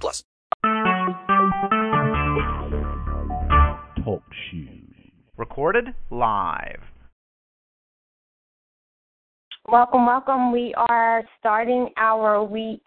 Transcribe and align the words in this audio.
plus. 0.00 0.24
Talk 4.04 4.22
shoes. 4.50 4.94
Recorded 5.36 5.94
live. 6.10 6.80
Welcome, 9.68 10.06
welcome. 10.06 10.52
We 10.52 10.74
are 10.76 11.22
starting 11.38 11.90
our 11.96 12.42
week 12.42 12.82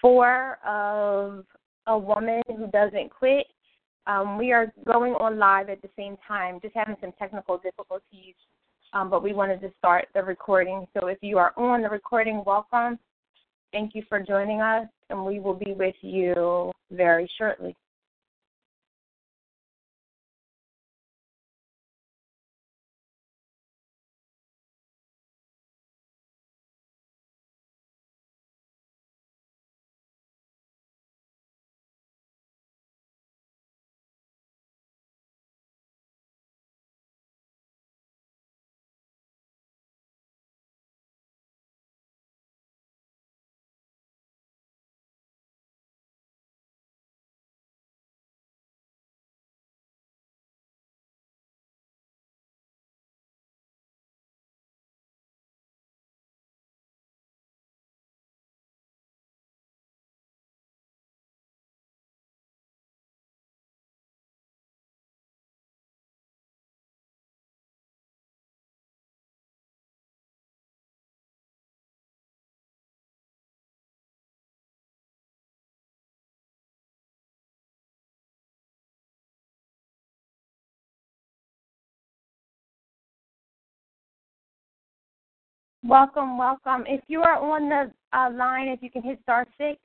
four 0.00 0.58
of 0.66 1.44
a 1.86 1.98
woman 1.98 2.42
who 2.48 2.66
doesn't 2.68 3.10
quit. 3.10 3.46
Um, 4.06 4.38
we 4.38 4.52
are 4.52 4.72
going 4.86 5.12
on 5.14 5.38
live 5.38 5.68
at 5.68 5.82
the 5.82 5.90
same 5.96 6.16
time, 6.26 6.58
just 6.62 6.74
having 6.74 6.96
some 7.00 7.12
technical 7.18 7.58
difficulties, 7.58 8.34
um, 8.94 9.10
but 9.10 9.22
we 9.22 9.32
wanted 9.32 9.60
to 9.60 9.70
start 9.78 10.08
the 10.14 10.22
recording. 10.22 10.86
So 10.98 11.08
if 11.08 11.18
you 11.20 11.36
are 11.38 11.52
on 11.56 11.82
the 11.82 11.90
recording, 11.90 12.42
welcome. 12.46 12.98
Thank 13.72 13.94
you 13.94 14.02
for 14.08 14.20
joining 14.20 14.60
us, 14.60 14.88
and 15.10 15.24
we 15.24 15.38
will 15.38 15.54
be 15.54 15.72
with 15.72 15.94
you 16.00 16.72
very 16.90 17.30
shortly. 17.38 17.76
Welcome, 85.90 86.38
welcome. 86.38 86.84
If 86.86 87.00
you 87.08 87.20
are 87.22 87.34
on 87.34 87.68
the 87.68 87.90
uh, 88.16 88.30
line, 88.30 88.68
if 88.68 88.80
you 88.80 88.92
can 88.92 89.02
hit 89.02 89.18
star 89.24 89.44
six 89.58 89.80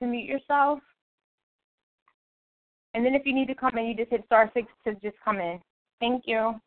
to 0.00 0.08
mute 0.08 0.28
yourself. 0.28 0.80
And 2.92 3.06
then 3.06 3.14
if 3.14 3.22
you 3.24 3.32
need 3.32 3.46
to 3.46 3.54
come 3.54 3.78
in, 3.78 3.86
you 3.86 3.94
just 3.94 4.10
hit 4.10 4.24
star 4.26 4.50
six 4.52 4.66
to 4.84 4.94
just 4.94 5.14
come 5.24 5.38
in. 5.38 5.60
Thank 6.00 6.24
you. 6.26 6.60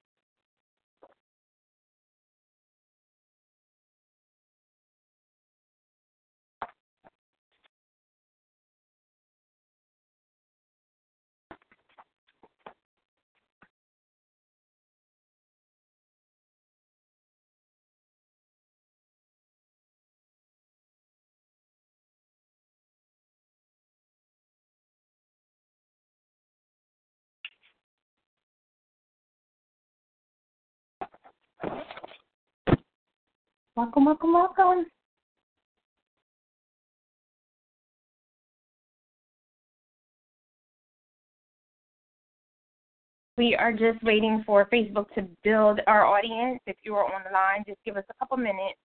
Welcome, 33.78 34.06
welcome, 34.06 34.32
welcome. 34.32 34.86
We 43.38 43.54
are 43.54 43.74
just 43.74 44.02
waiting 44.02 44.44
for 44.46 44.66
Facebook 44.72 45.14
to 45.16 45.28
build 45.44 45.82
our 45.88 46.06
audience. 46.06 46.62
If 46.66 46.78
you 46.84 46.96
are 46.96 47.04
on 47.04 47.22
the 47.28 47.34
line, 47.34 47.66
just 47.68 47.80
give 47.84 47.98
us 47.98 48.06
a 48.10 48.14
couple 48.14 48.38
minutes. 48.38 48.80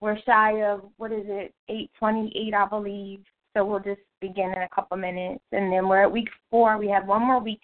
We're 0.00 0.18
shy 0.24 0.62
of 0.62 0.84
what 0.96 1.12
is 1.12 1.26
it, 1.26 1.52
eight 1.68 1.90
twenty-eight, 1.98 2.54
I 2.54 2.66
believe. 2.66 3.20
So 3.54 3.66
we'll 3.66 3.80
just 3.80 4.00
begin 4.22 4.52
in 4.56 4.62
a 4.62 4.68
couple 4.74 4.96
minutes, 4.96 5.44
and 5.52 5.70
then 5.70 5.86
we're 5.86 6.04
at 6.04 6.10
week 6.10 6.30
four. 6.50 6.78
We 6.78 6.88
have 6.88 7.06
one 7.06 7.26
more 7.26 7.40
week 7.40 7.60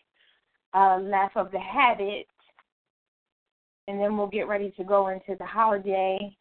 uh, 0.74 0.98
left 1.00 1.38
of 1.38 1.50
the 1.52 1.58
habit, 1.58 2.26
and 3.88 4.00
then 4.00 4.16
we'll 4.16 4.26
get 4.26 4.48
ready 4.48 4.72
to 4.76 4.84
go 4.84 5.08
into 5.08 5.36
the 5.38 5.44
holiday 5.44 6.36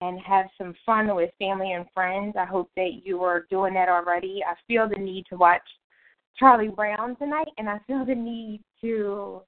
and 0.00 0.20
have 0.20 0.46
some 0.56 0.74
fun 0.86 1.14
with 1.14 1.30
family 1.38 1.72
and 1.72 1.86
friends. 1.92 2.34
I 2.38 2.44
hope 2.44 2.70
that 2.76 3.00
you 3.04 3.22
are 3.24 3.46
doing 3.50 3.74
that 3.74 3.88
already. 3.88 4.42
I 4.46 4.54
feel 4.66 4.88
the 4.88 5.00
need 5.00 5.26
to 5.30 5.36
watch 5.36 5.62
Charlie 6.38 6.68
Brown 6.68 7.16
tonight, 7.16 7.48
and 7.58 7.68
I 7.68 7.80
feel 7.86 8.04
the 8.04 8.14
need 8.14 8.62
to 8.80 9.42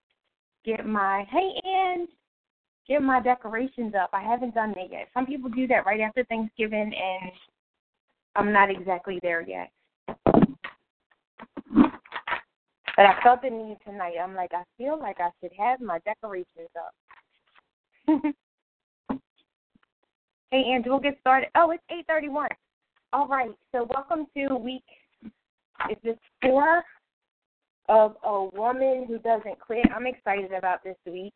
get 0.65 0.85
my 0.85 1.25
hey 1.31 1.53
and 1.65 2.09
get 2.89 3.03
my 3.03 3.21
decorations 3.21 3.95
up. 3.95 4.11
I 4.13 4.23
haven't 4.23 4.55
done 4.55 4.75
that 4.77 4.91
yet. 4.91 5.09
Some 5.15 5.27
people 5.27 5.49
do 5.51 5.69
that 5.69 5.87
right 5.87 6.01
after 6.01 6.25
Thanksgiving, 6.25 6.93
and 6.93 7.33
I'm 8.35 8.53
not 8.53 8.71
exactly 8.71 9.21
there 9.23 9.43
yet. 9.43 9.71
But 13.01 13.07
I 13.07 13.23
felt 13.23 13.41
the 13.41 13.49
need 13.49 13.79
tonight. 13.83 14.17
I'm 14.23 14.35
like, 14.35 14.53
I 14.53 14.63
feel 14.77 15.01
like 15.01 15.17
I 15.21 15.31
should 15.41 15.53
have 15.59 15.81
my 15.81 16.01
decorations 16.01 16.69
up. 16.77 16.93
hey, 20.51 20.65
Andrew, 20.71 20.93
we'll 20.93 21.01
get 21.01 21.17
started. 21.19 21.49
Oh, 21.55 21.71
it's 21.71 21.83
8:31. 22.11 22.49
All 23.15 23.27
right. 23.27 23.53
So 23.73 23.89
welcome 23.89 24.27
to 24.37 24.55
week. 24.55 24.85
Is 25.91 25.97
this 26.05 26.19
four 26.43 26.83
of 27.89 28.17
a 28.23 28.45
woman 28.55 29.07
who 29.09 29.19
doesn't 29.21 29.59
quit? 29.61 29.87
I'm 29.97 30.07
excited 30.07 30.53
about 30.53 30.85
this 30.85 30.99
week, 31.07 31.33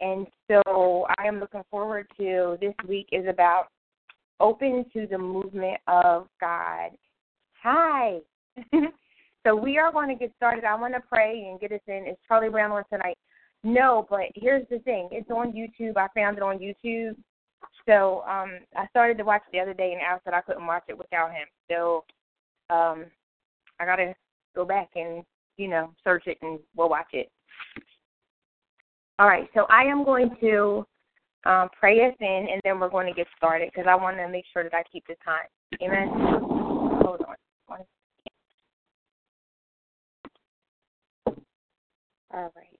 and 0.00 0.26
so 0.50 1.06
I 1.18 1.26
am 1.26 1.38
looking 1.38 1.64
forward 1.70 2.06
to 2.16 2.56
this 2.62 2.72
week. 2.88 3.10
Is 3.12 3.26
about 3.28 3.66
open 4.40 4.86
to 4.94 5.06
the 5.06 5.18
movement 5.18 5.82
of 5.86 6.28
God. 6.40 6.92
Hi. 7.62 8.20
So 9.46 9.54
we 9.54 9.78
are 9.78 9.92
going 9.92 10.08
to 10.08 10.14
get 10.14 10.32
started. 10.36 10.64
I 10.64 10.74
want 10.74 10.94
to 10.94 11.00
pray 11.00 11.46
and 11.48 11.60
get 11.60 11.72
us 11.72 11.80
in. 11.86 12.06
Is 12.08 12.16
Charlie 12.26 12.50
Brown 12.50 12.72
on 12.72 12.84
tonight? 12.90 13.16
No, 13.64 14.06
but 14.10 14.26
here's 14.34 14.66
the 14.68 14.78
thing. 14.80 15.08
It's 15.10 15.30
on 15.30 15.52
YouTube. 15.52 15.96
I 15.96 16.08
found 16.14 16.36
it 16.36 16.42
on 16.42 16.58
YouTube. 16.58 17.16
So 17.86 18.22
um 18.28 18.60
I 18.76 18.86
started 18.90 19.18
to 19.18 19.24
watch 19.24 19.42
the 19.52 19.60
other 19.60 19.74
day 19.74 19.92
and 19.92 20.02
Al 20.02 20.20
said 20.22 20.34
I 20.34 20.42
couldn't 20.42 20.66
watch 20.66 20.84
it 20.88 20.96
without 20.96 21.30
him. 21.30 21.46
So 21.70 22.04
um 22.70 23.06
I 23.80 23.84
gotta 23.84 24.14
go 24.54 24.64
back 24.64 24.90
and, 24.94 25.24
you 25.56 25.68
know, 25.68 25.92
search 26.04 26.26
it 26.26 26.38
and 26.42 26.58
we'll 26.76 26.88
watch 26.88 27.08
it. 27.12 27.30
All 29.18 29.26
right, 29.26 29.48
so 29.54 29.66
I 29.68 29.82
am 29.82 30.04
going 30.04 30.30
to 30.40 30.86
um, 31.44 31.68
pray 31.78 32.06
us 32.06 32.14
in, 32.20 32.46
and 32.52 32.60
then 32.62 32.78
we're 32.78 32.88
going 32.88 33.08
to 33.08 33.12
get 33.12 33.26
started 33.36 33.70
because 33.72 33.88
I 33.88 33.96
want 33.96 34.16
to 34.18 34.28
make 34.28 34.44
sure 34.52 34.62
that 34.62 34.74
I 34.74 34.84
keep 34.92 35.04
the 35.08 35.16
time. 35.24 35.48
Amen. 35.82 36.08
Hold 37.02 37.22
on. 37.26 37.34
One 37.66 37.80
All 42.32 42.52
right. 42.54 42.78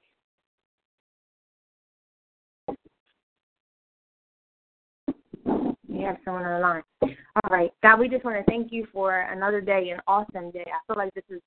We 5.89 6.03
have 6.03 6.19
someone 6.25 6.45
on 6.45 6.61
the 6.61 6.67
line. 6.67 6.83
All 7.03 7.50
right. 7.50 7.73
God, 7.83 7.99
we 7.99 8.09
just 8.09 8.25
want 8.25 8.37
to 8.37 8.45
thank 8.50 8.71
you 8.73 8.87
for 8.93 9.21
another 9.21 9.61
day, 9.61 9.91
an 9.91 10.00
awesome 10.06 10.50
day. 10.50 10.67
I 10.67 10.79
feel 10.87 10.97
like 10.97 11.15
this 11.15 11.25
has 11.31 11.41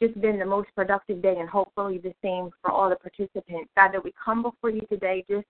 just 0.00 0.20
been 0.20 0.38
the 0.38 0.46
most 0.46 0.68
productive 0.74 1.22
day 1.22 1.36
and 1.38 1.48
hopefully 1.48 1.98
the 1.98 2.14
same 2.22 2.50
for 2.60 2.70
all 2.70 2.88
the 2.88 2.96
participants. 2.96 3.70
God, 3.76 3.92
that 3.92 4.02
we 4.02 4.12
come 4.22 4.42
before 4.42 4.70
you 4.70 4.82
today 4.90 5.24
just 5.28 5.46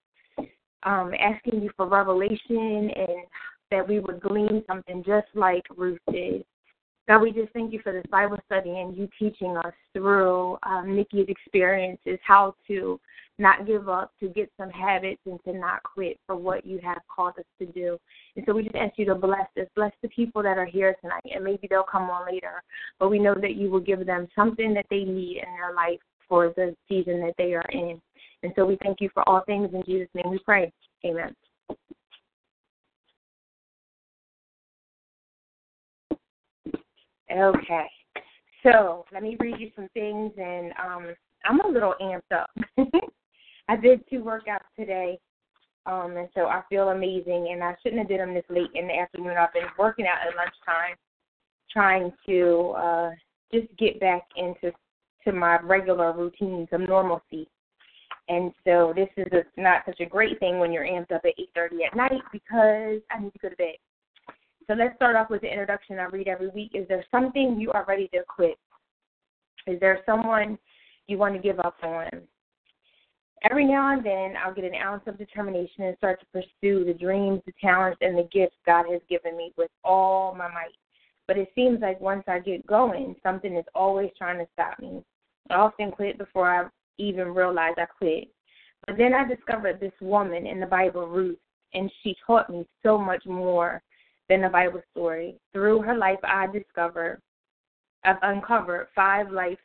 um, 0.82 1.12
asking 1.19 1.62
you 1.62 1.70
for 1.76 1.87
revelation 1.87 2.91
and 2.96 3.26
that 3.70 3.87
we 3.87 4.00
would 4.00 4.20
glean 4.20 4.62
something 4.67 5.02
just 5.05 5.26
like 5.35 5.64
Ruth 5.76 6.00
did. 6.11 6.44
God, 7.06 7.21
we 7.21 7.33
just 7.33 7.53
thank 7.53 7.73
you 7.73 7.81
for 7.83 7.93
this 7.93 8.05
Bible 8.11 8.39
study 8.47 8.71
and 8.71 8.97
you 8.97 9.09
teaching 9.19 9.56
us 9.59 9.75
through 9.93 10.56
um, 10.62 10.97
Nikki's 10.97 11.27
experiences 11.29 12.19
how 12.27 12.55
to 12.69 12.99
not 13.39 13.67
give 13.67 13.89
up, 13.89 14.12
to 14.21 14.29
get 14.29 14.51
some 14.56 14.71
habits, 14.71 15.21
and 15.27 15.39
to 15.45 15.53
not 15.53 15.83
quit 15.83 16.19
for 16.27 16.37
what 16.37 16.65
you 16.65 16.79
have 16.83 17.01
called 17.15 17.35
us 17.39 17.45
to 17.59 17.67
do. 17.67 17.99
And 18.37 18.45
so 18.47 18.55
we 18.55 18.62
just 18.62 18.77
ask 18.77 18.95
you 18.97 19.05
to 19.06 19.15
bless 19.15 19.49
us, 19.61 19.67
bless 19.75 19.93
the 20.03 20.09
people 20.09 20.43
that 20.43 20.56
are 20.56 20.65
here 20.65 20.97
tonight, 21.01 21.25
and 21.35 21.45
maybe 21.45 21.67
they'll 21.69 21.83
come 21.83 22.11
on 22.11 22.27
later. 22.33 22.62
But 22.99 23.11
we 23.11 23.19
know 23.19 23.35
that 23.35 23.56
you 23.56 23.71
will 23.71 23.81
give 23.81 24.06
them 24.06 24.29
something 24.35 24.73
that 24.75 24.87
they 24.89 25.05
need 25.05 25.39
in 25.39 25.53
their 25.56 25.75
life 25.75 26.01
for 26.29 26.55
the 26.56 26.75
season 26.89 27.21
that 27.21 27.35
they 27.37 27.55
are 27.55 27.67
in. 27.73 28.01
And 28.43 28.53
so 28.56 28.65
we 28.65 28.79
thank 28.83 29.01
you 29.01 29.11
for 29.12 29.29
all 29.29 29.43
things. 29.45 29.71
In 29.75 29.83
Jesus' 29.85 30.09
name 30.15 30.31
we 30.31 30.39
pray. 30.39 30.73
Amen. 31.05 31.35
Okay. 37.31 37.87
So 38.62 39.05
let 39.12 39.23
me 39.23 39.37
read 39.38 39.61
you 39.61 39.71
some 39.76 39.88
things, 39.94 40.32
and 40.38 40.73
um, 40.82 41.15
I'm 41.44 41.61
a 41.61 41.69
little 41.69 41.94
amped 42.00 42.35
up. 42.35 42.50
I 43.69 43.76
did 43.76 44.05
two 44.09 44.21
workouts 44.21 44.69
today, 44.76 45.19
um, 45.87 46.17
and 46.17 46.29
so 46.35 46.47
I 46.47 46.62
feel 46.69 46.88
amazing. 46.88 47.49
And 47.53 47.62
I 47.62 47.75
shouldn't 47.82 48.00
have 48.00 48.09
did 48.09 48.21
them 48.21 48.35
this 48.35 48.44
late 48.49 48.71
in 48.75 48.87
the 48.88 48.99
afternoon. 48.99 49.37
I've 49.38 49.53
been 49.53 49.65
working 49.79 50.06
out 50.06 50.26
at 50.26 50.35
lunchtime, 50.37 50.97
trying 51.71 52.12
to 52.26 52.75
uh, 52.76 53.11
just 53.53 53.67
get 53.79 54.00
back 54.00 54.23
into 54.37 54.73
to 55.25 55.32
my 55.32 55.59
regular 55.61 56.12
routines 56.12 56.69
of 56.73 56.81
normalcy. 56.82 57.49
And 58.29 58.53
so 58.65 58.93
this 58.97 59.09
is 59.17 59.31
a, 59.32 59.61
not 59.61 59.82
such 59.85 60.00
a 60.00 60.06
great 60.06 60.38
thing 60.38 60.59
when 60.59 60.73
you're 60.73 60.85
amped 60.85 61.12
up 61.12 61.23
at 61.25 61.35
8:30 61.56 61.87
at 61.87 61.97
night 61.97 62.23
because 62.32 63.00
I 63.11 63.20
need 63.20 63.32
to 63.32 63.38
go 63.41 63.49
to 63.50 63.56
bed. 63.56 63.77
So 64.66 64.75
let's 64.75 64.96
start 64.96 65.16
off 65.16 65.31
with 65.31 65.43
the 65.43 65.50
introduction 65.50 65.99
I 65.99 66.05
read 66.05 66.28
every 66.28 66.49
week. 66.49 66.70
Is 66.75 66.88
there 66.88 67.05
something 67.11 67.61
you 67.61 67.70
are 67.72 67.84
ready 67.87 68.08
to 68.08 68.22
quit? 68.26 68.58
Is 69.66 69.78
there 69.81 70.00
someone 70.06 70.58
you 71.06 71.19
want 71.19 71.34
to 71.34 71.40
give 71.40 71.61
up 71.61 71.76
on? 71.82 72.08
Every 73.50 73.66
now 73.66 73.93
and 73.93 74.05
then, 74.05 74.34
I'll 74.43 74.55
get 74.55 74.64
an 74.64 74.75
ounce 74.75 75.02
of 75.06 75.19
determination 75.19 75.84
and 75.84 75.96
start 75.99 76.19
to 76.20 76.26
pursue 76.32 76.84
the 76.87 76.94
dreams, 76.94 77.43
the 77.44 77.52
talents, 77.61 77.99
and 78.00 78.16
the 78.16 78.28
gifts 78.32 78.56
God 78.64 78.87
has 78.90 79.02
given 79.11 79.37
me 79.37 79.52
with 79.58 79.70
all 79.84 80.34
my 80.34 80.49
might. 80.49 80.72
But 81.26 81.37
it 81.37 81.49
seems 81.55 81.81
like 81.81 82.00
once 82.00 82.25
I 82.26 82.38
get 82.38 82.67
going, 82.67 83.17
something 83.22 83.55
is 83.55 83.64
always 83.75 84.10
trying 84.17 84.38
to 84.38 84.46
stop 84.55 84.78
me. 84.78 85.02
I 85.50 85.56
often 85.56 85.90
quit 85.90 86.17
before 86.17 86.49
I 86.49 86.69
even 86.96 87.34
realize 87.34 87.75
I 87.76 87.84
quit. 87.84 88.28
But 88.87 88.96
then 88.96 89.12
I 89.12 89.26
discovered 89.28 89.78
this 89.78 89.93
woman 90.00 90.46
in 90.46 90.58
the 90.58 90.67
Bible, 90.67 91.06
Ruth, 91.06 91.38
and 91.75 91.90
she 92.02 92.17
taught 92.26 92.49
me 92.49 92.67
so 92.82 92.96
much 92.96 93.26
more 93.26 93.82
than 94.29 94.43
the 94.43 94.49
Bible 94.49 94.81
story. 94.93 95.37
Through 95.53 95.82
her 95.82 95.97
life, 95.97 96.19
I 96.23 96.47
discovered, 96.47 97.21
I've 98.05 98.17
uncovered 98.23 98.88
five 98.94 99.31
life 99.31 99.59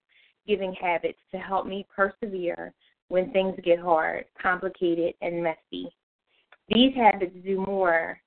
giving 0.47 0.73
habits 0.73 1.19
to 1.31 1.37
help 1.37 1.65
me 1.65 1.85
persevere 1.93 2.73
when 3.09 3.31
things 3.31 3.55
get 3.63 3.79
hard, 3.79 4.25
complicated, 4.41 5.13
and 5.21 5.43
messy. 5.43 5.89
These 6.69 6.95
habits 6.95 7.35
do 7.43 7.63
more 7.65 8.19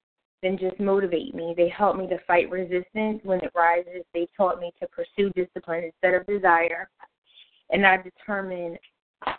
than 0.42 0.58
just 0.58 0.78
motivate 0.80 1.34
me. 1.34 1.54
They 1.56 1.68
help 1.68 1.96
me 1.96 2.08
to 2.08 2.18
fight 2.26 2.50
resistance 2.50 3.20
when 3.22 3.40
it 3.40 3.52
rises. 3.54 4.04
They 4.12 4.26
taught 4.36 4.60
me 4.60 4.72
to 4.80 4.88
pursue 4.88 5.30
discipline 5.30 5.84
instead 5.84 6.14
of 6.14 6.26
desire. 6.26 6.90
And 7.70 7.86
I 7.86 7.98
determine 7.98 8.76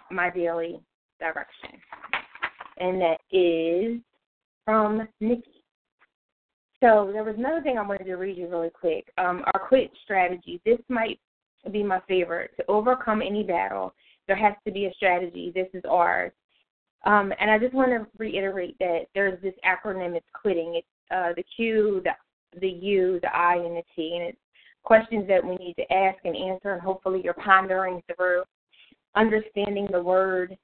my 0.10 0.30
daily 0.30 0.80
direction. 1.20 1.72
And 2.78 3.02
that 3.02 3.20
is 3.32 4.00
from 4.66 5.08
Nikki. 5.20 5.53
So 6.84 7.10
there 7.14 7.24
was 7.24 7.36
another 7.38 7.62
thing 7.62 7.78
I 7.78 7.88
wanted 7.88 8.04
to 8.04 8.16
read 8.16 8.38
you 8.38 8.50
really 8.50 8.70
quick. 8.70 9.08
Um, 9.18 9.42
our 9.54 9.68
quit 9.70 9.90
strategy. 10.04 10.60
This 10.66 10.80
might 10.90 11.18
be 11.72 11.82
my 11.82 12.02
favorite. 12.10 12.52
To 12.58 12.66
overcome 12.68 13.22
any 13.22 13.42
battle, 13.42 13.94
there 14.28 14.36
has 14.36 14.54
to 14.68 14.74
be 14.74 14.88
a 14.88 14.94
strategy. 14.94 15.54
This 15.56 15.70
is 15.74 15.84
ours. 15.90 16.34
Um, 17.06 17.32
and 17.40 17.50
I 17.50 17.58
just 17.58 17.74
want 17.74 17.92
to 17.92 18.06
reiterate 18.18 18.78
that 18.80 19.06
there's 19.16 19.42
this 19.42 19.54
acronym. 19.66 20.18
It's 20.18 20.26
quitting. 20.34 20.76
It's 20.76 20.88
uh, 21.10 21.32
the 21.38 21.46
Q, 21.56 22.02
the 22.04 22.12
the 22.60 22.68
U, 22.68 23.20
the 23.22 23.34
I, 23.34 23.56
and 23.56 23.78
the 23.78 23.84
T, 23.96 24.18
and 24.20 24.28
it's 24.30 24.38
questions 24.84 25.26
that 25.30 25.44
we 25.44 25.56
need 25.56 25.76
to 25.76 25.94
ask 25.94 26.18
and 26.26 26.36
answer. 26.36 26.74
And 26.74 26.82
hopefully, 26.82 27.22
you're 27.24 27.34
pondering 27.34 28.04
through, 28.14 28.44
understanding 29.16 29.88
the 29.90 30.04
word 30.04 30.58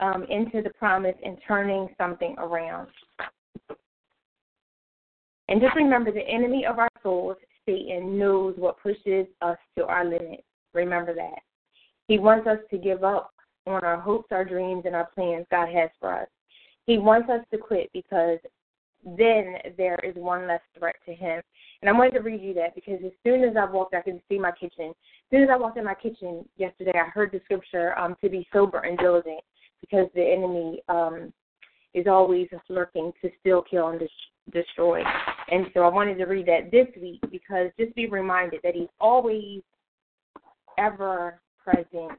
um, 0.00 0.24
into 0.30 0.62
the 0.62 0.72
promise, 0.78 1.16
and 1.22 1.36
turning 1.46 1.94
something 1.98 2.34
around. 2.38 2.88
And 5.48 5.60
just 5.60 5.76
remember 5.76 6.10
the 6.10 6.26
enemy 6.28 6.64
of 6.66 6.78
our 6.78 6.88
souls, 7.02 7.36
Satan, 7.66 8.18
knows 8.18 8.54
what 8.56 8.80
pushes 8.82 9.26
us 9.42 9.58
to 9.76 9.86
our 9.86 10.04
limits. 10.04 10.42
Remember 10.74 11.14
that. 11.14 11.40
He 12.08 12.18
wants 12.18 12.46
us 12.46 12.58
to 12.70 12.78
give 12.78 13.04
up 13.04 13.32
on 13.66 13.84
our 13.84 14.00
hopes, 14.00 14.28
our 14.30 14.44
dreams, 14.44 14.84
and 14.86 14.94
our 14.94 15.08
plans 15.14 15.46
God 15.50 15.68
has 15.72 15.90
for 16.00 16.22
us. 16.22 16.28
He 16.86 16.98
wants 16.98 17.28
us 17.30 17.40
to 17.50 17.58
quit 17.58 17.90
because 17.92 18.38
then 19.04 19.56
there 19.76 19.98
is 20.02 20.14
one 20.16 20.46
less 20.46 20.60
threat 20.78 20.96
to 21.06 21.14
him. 21.14 21.40
And 21.80 21.88
I'm 21.88 21.96
going 21.96 22.12
to 22.12 22.20
read 22.20 22.42
you 22.42 22.54
that 22.54 22.74
because 22.74 22.98
as 23.04 23.12
soon 23.24 23.44
as 23.44 23.56
I 23.56 23.70
walked, 23.70 23.94
I 23.94 24.02
could 24.02 24.20
see 24.28 24.38
my 24.38 24.52
kitchen. 24.52 24.90
As 24.90 25.30
soon 25.30 25.42
as 25.42 25.48
I 25.52 25.56
walked 25.56 25.78
in 25.78 25.84
my 25.84 25.94
kitchen 25.94 26.44
yesterday, 26.56 26.92
I 26.94 27.08
heard 27.10 27.30
the 27.32 27.40
scripture 27.44 27.96
um, 27.98 28.16
to 28.22 28.28
be 28.28 28.46
sober 28.52 28.78
and 28.78 28.98
diligent 28.98 29.40
because 29.80 30.08
the 30.14 30.24
enemy 30.24 30.80
um, 30.88 31.32
is 31.94 32.06
always 32.06 32.48
lurking 32.68 33.12
to 33.22 33.30
steal, 33.40 33.62
kill, 33.62 33.88
and 33.88 34.00
destroy. 34.52 35.02
And 35.50 35.66
so 35.74 35.80
I 35.80 35.88
wanted 35.88 36.18
to 36.18 36.24
read 36.24 36.46
that 36.46 36.70
this 36.70 36.88
week 37.00 37.20
because 37.30 37.70
just 37.78 37.94
be 37.94 38.06
reminded 38.06 38.60
that 38.64 38.74
he's 38.74 38.88
always 39.00 39.62
ever 40.78 41.40
present, 41.62 42.18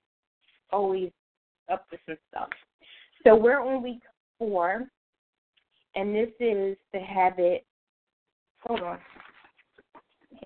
always 0.72 1.12
up 1.72 1.90
to 1.90 1.98
some 2.06 2.18
stuff. 2.30 2.50
So 3.26 3.36
we're 3.36 3.62
on 3.62 3.84
week 3.84 4.02
four, 4.40 4.88
and 5.96 6.16
this 6.16 6.30
is 6.40 6.78
the 6.94 7.00
habit. 7.00 7.66
Hold 8.62 8.82
on. 8.82 9.00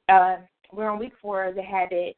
Uh, 0.10 0.38
we're 0.72 0.90
on 0.90 1.00
week 1.00 1.14
four 1.22 1.46
of 1.46 1.56
the 1.56 1.62
habit. 1.62 2.16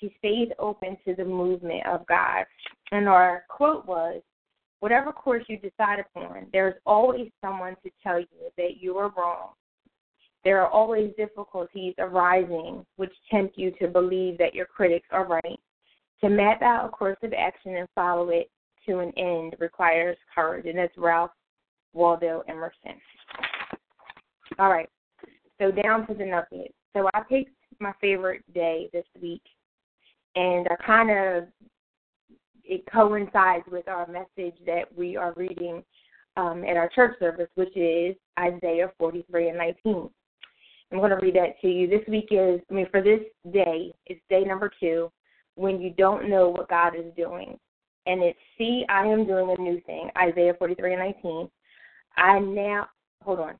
She 0.00 0.14
stays 0.18 0.48
open 0.58 0.96
to 1.06 1.14
the 1.14 1.24
movement 1.24 1.86
of 1.86 2.06
God. 2.06 2.44
And 2.92 3.08
our 3.08 3.44
quote 3.48 3.86
was 3.86 4.22
Whatever 4.80 5.10
course 5.10 5.42
you 5.48 5.58
decide 5.58 5.98
upon, 6.00 6.46
there's 6.52 6.74
always 6.84 7.30
someone 7.40 7.76
to 7.82 7.90
tell 8.02 8.20
you 8.20 8.26
that 8.58 8.76
you 8.78 8.96
are 8.98 9.10
wrong. 9.16 9.48
There 10.46 10.62
are 10.62 10.70
always 10.70 11.10
difficulties 11.16 11.94
arising 11.98 12.86
which 12.94 13.10
tempt 13.32 13.58
you 13.58 13.72
to 13.80 13.88
believe 13.88 14.38
that 14.38 14.54
your 14.54 14.66
critics 14.66 15.08
are 15.10 15.26
right. 15.26 15.58
To 16.20 16.28
map 16.28 16.62
out 16.62 16.86
a 16.86 16.88
course 16.88 17.16
of 17.24 17.32
action 17.32 17.74
and 17.74 17.88
follow 17.96 18.28
it 18.28 18.48
to 18.88 19.00
an 19.00 19.10
end 19.16 19.56
requires 19.58 20.16
courage, 20.32 20.66
and 20.66 20.78
that's 20.78 20.96
Ralph 20.96 21.32
Waldo 21.94 22.44
Emerson. 22.46 22.94
All 24.60 24.70
right, 24.70 24.88
so 25.60 25.72
down 25.72 26.06
to 26.06 26.14
the 26.14 26.24
nugget. 26.24 26.72
So 26.92 27.10
I 27.12 27.22
picked 27.28 27.50
my 27.80 27.92
favorite 28.00 28.44
day 28.54 28.88
this 28.92 29.04
week, 29.20 29.42
and 30.36 30.68
I 30.70 30.76
kind 30.76 31.10
of 31.10 31.48
it 32.62 32.84
coincides 32.92 33.64
with 33.68 33.88
our 33.88 34.06
message 34.06 34.54
that 34.64 34.84
we 34.96 35.16
are 35.16 35.34
reading 35.36 35.82
um, 36.36 36.62
at 36.62 36.76
our 36.76 36.88
church 36.94 37.18
service, 37.18 37.50
which 37.56 37.76
is 37.76 38.14
Isaiah 38.38 38.92
43 38.96 39.48
and 39.48 39.58
19. 39.58 40.08
I'm 40.92 40.98
going 40.98 41.10
to 41.10 41.16
read 41.16 41.34
that 41.34 41.60
to 41.62 41.68
you. 41.68 41.88
This 41.88 42.06
week 42.08 42.28
is, 42.30 42.60
I 42.70 42.74
mean, 42.74 42.86
for 42.90 43.02
this 43.02 43.20
day, 43.52 43.92
it's 44.06 44.20
day 44.30 44.44
number 44.44 44.70
two 44.80 45.10
when 45.56 45.80
you 45.80 45.90
don't 45.90 46.30
know 46.30 46.48
what 46.48 46.68
God 46.68 46.94
is 46.96 47.12
doing. 47.16 47.58
And 48.06 48.22
it's, 48.22 48.38
see, 48.56 48.84
I 48.88 49.06
am 49.06 49.26
doing 49.26 49.54
a 49.56 49.60
new 49.60 49.80
thing, 49.80 50.10
Isaiah 50.16 50.54
43 50.58 50.94
and 50.94 51.02
19. 51.02 51.50
I 52.16 52.38
now, 52.38 52.86
hold 53.22 53.40
on. 53.40 53.54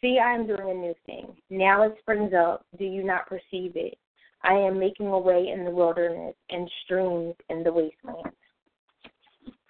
See, 0.00 0.18
I 0.18 0.34
am 0.34 0.46
doing 0.46 0.70
a 0.70 0.74
new 0.74 0.94
thing. 1.06 1.36
Now 1.50 1.82
it 1.82 1.94
springs 2.00 2.32
up. 2.34 2.64
Do 2.78 2.84
you 2.84 3.04
not 3.04 3.28
perceive 3.28 3.72
it? 3.76 3.96
I 4.42 4.54
am 4.54 4.78
making 4.78 5.08
a 5.08 5.18
way 5.18 5.52
in 5.54 5.64
the 5.64 5.70
wilderness 5.70 6.34
and 6.48 6.68
streams 6.84 7.34
in 7.50 7.62
the 7.62 7.72
wasteland. 7.72 8.34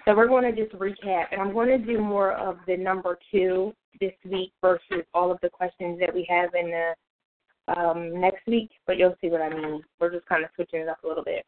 So 0.04 0.16
we're 0.16 0.28
going 0.28 0.54
to 0.54 0.64
just 0.64 0.74
recap, 0.76 1.26
and 1.30 1.40
I'm 1.40 1.52
going 1.52 1.68
to 1.68 1.78
do 1.78 1.98
more 2.00 2.32
of 2.32 2.58
the 2.66 2.76
number 2.76 3.18
two 3.30 3.74
this 4.00 4.12
week 4.24 4.52
versus 4.62 5.04
all 5.12 5.30
of 5.30 5.38
the 5.42 5.50
questions 5.50 6.00
that 6.00 6.14
we 6.14 6.26
have 6.28 6.50
in 6.54 6.70
the 6.70 6.94
um, 7.76 8.18
next 8.18 8.46
week, 8.46 8.70
but 8.86 8.96
you'll 8.96 9.16
see 9.20 9.28
what 9.28 9.42
I 9.42 9.50
mean. 9.50 9.82
We're 10.00 10.10
just 10.10 10.26
kind 10.26 10.42
of 10.42 10.50
switching 10.54 10.80
it 10.80 10.88
up 10.88 11.04
a 11.04 11.06
little 11.06 11.22
bit. 11.22 11.44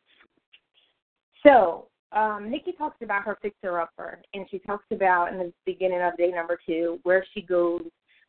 So 1.44 1.88
um, 2.12 2.50
Nikki 2.50 2.72
talks 2.72 2.98
about 3.02 3.24
her 3.24 3.38
fixer-upper, 3.40 4.20
and 4.34 4.46
she 4.50 4.58
talks 4.60 4.84
about 4.92 5.32
in 5.32 5.38
the 5.38 5.52
beginning 5.64 6.02
of 6.02 6.16
day 6.16 6.30
number 6.30 6.58
two 6.64 7.00
where 7.04 7.24
she 7.32 7.40
goes 7.40 7.82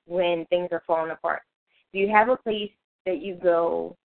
when 0.06 0.46
things 0.46 0.70
are 0.72 0.84
falling 0.88 1.12
apart. 1.12 1.42
Do 1.92 2.00
you 2.00 2.10
have 2.10 2.30
a 2.30 2.38
place 2.38 2.72
that 3.06 3.22
you 3.22 3.36
go 3.36 3.96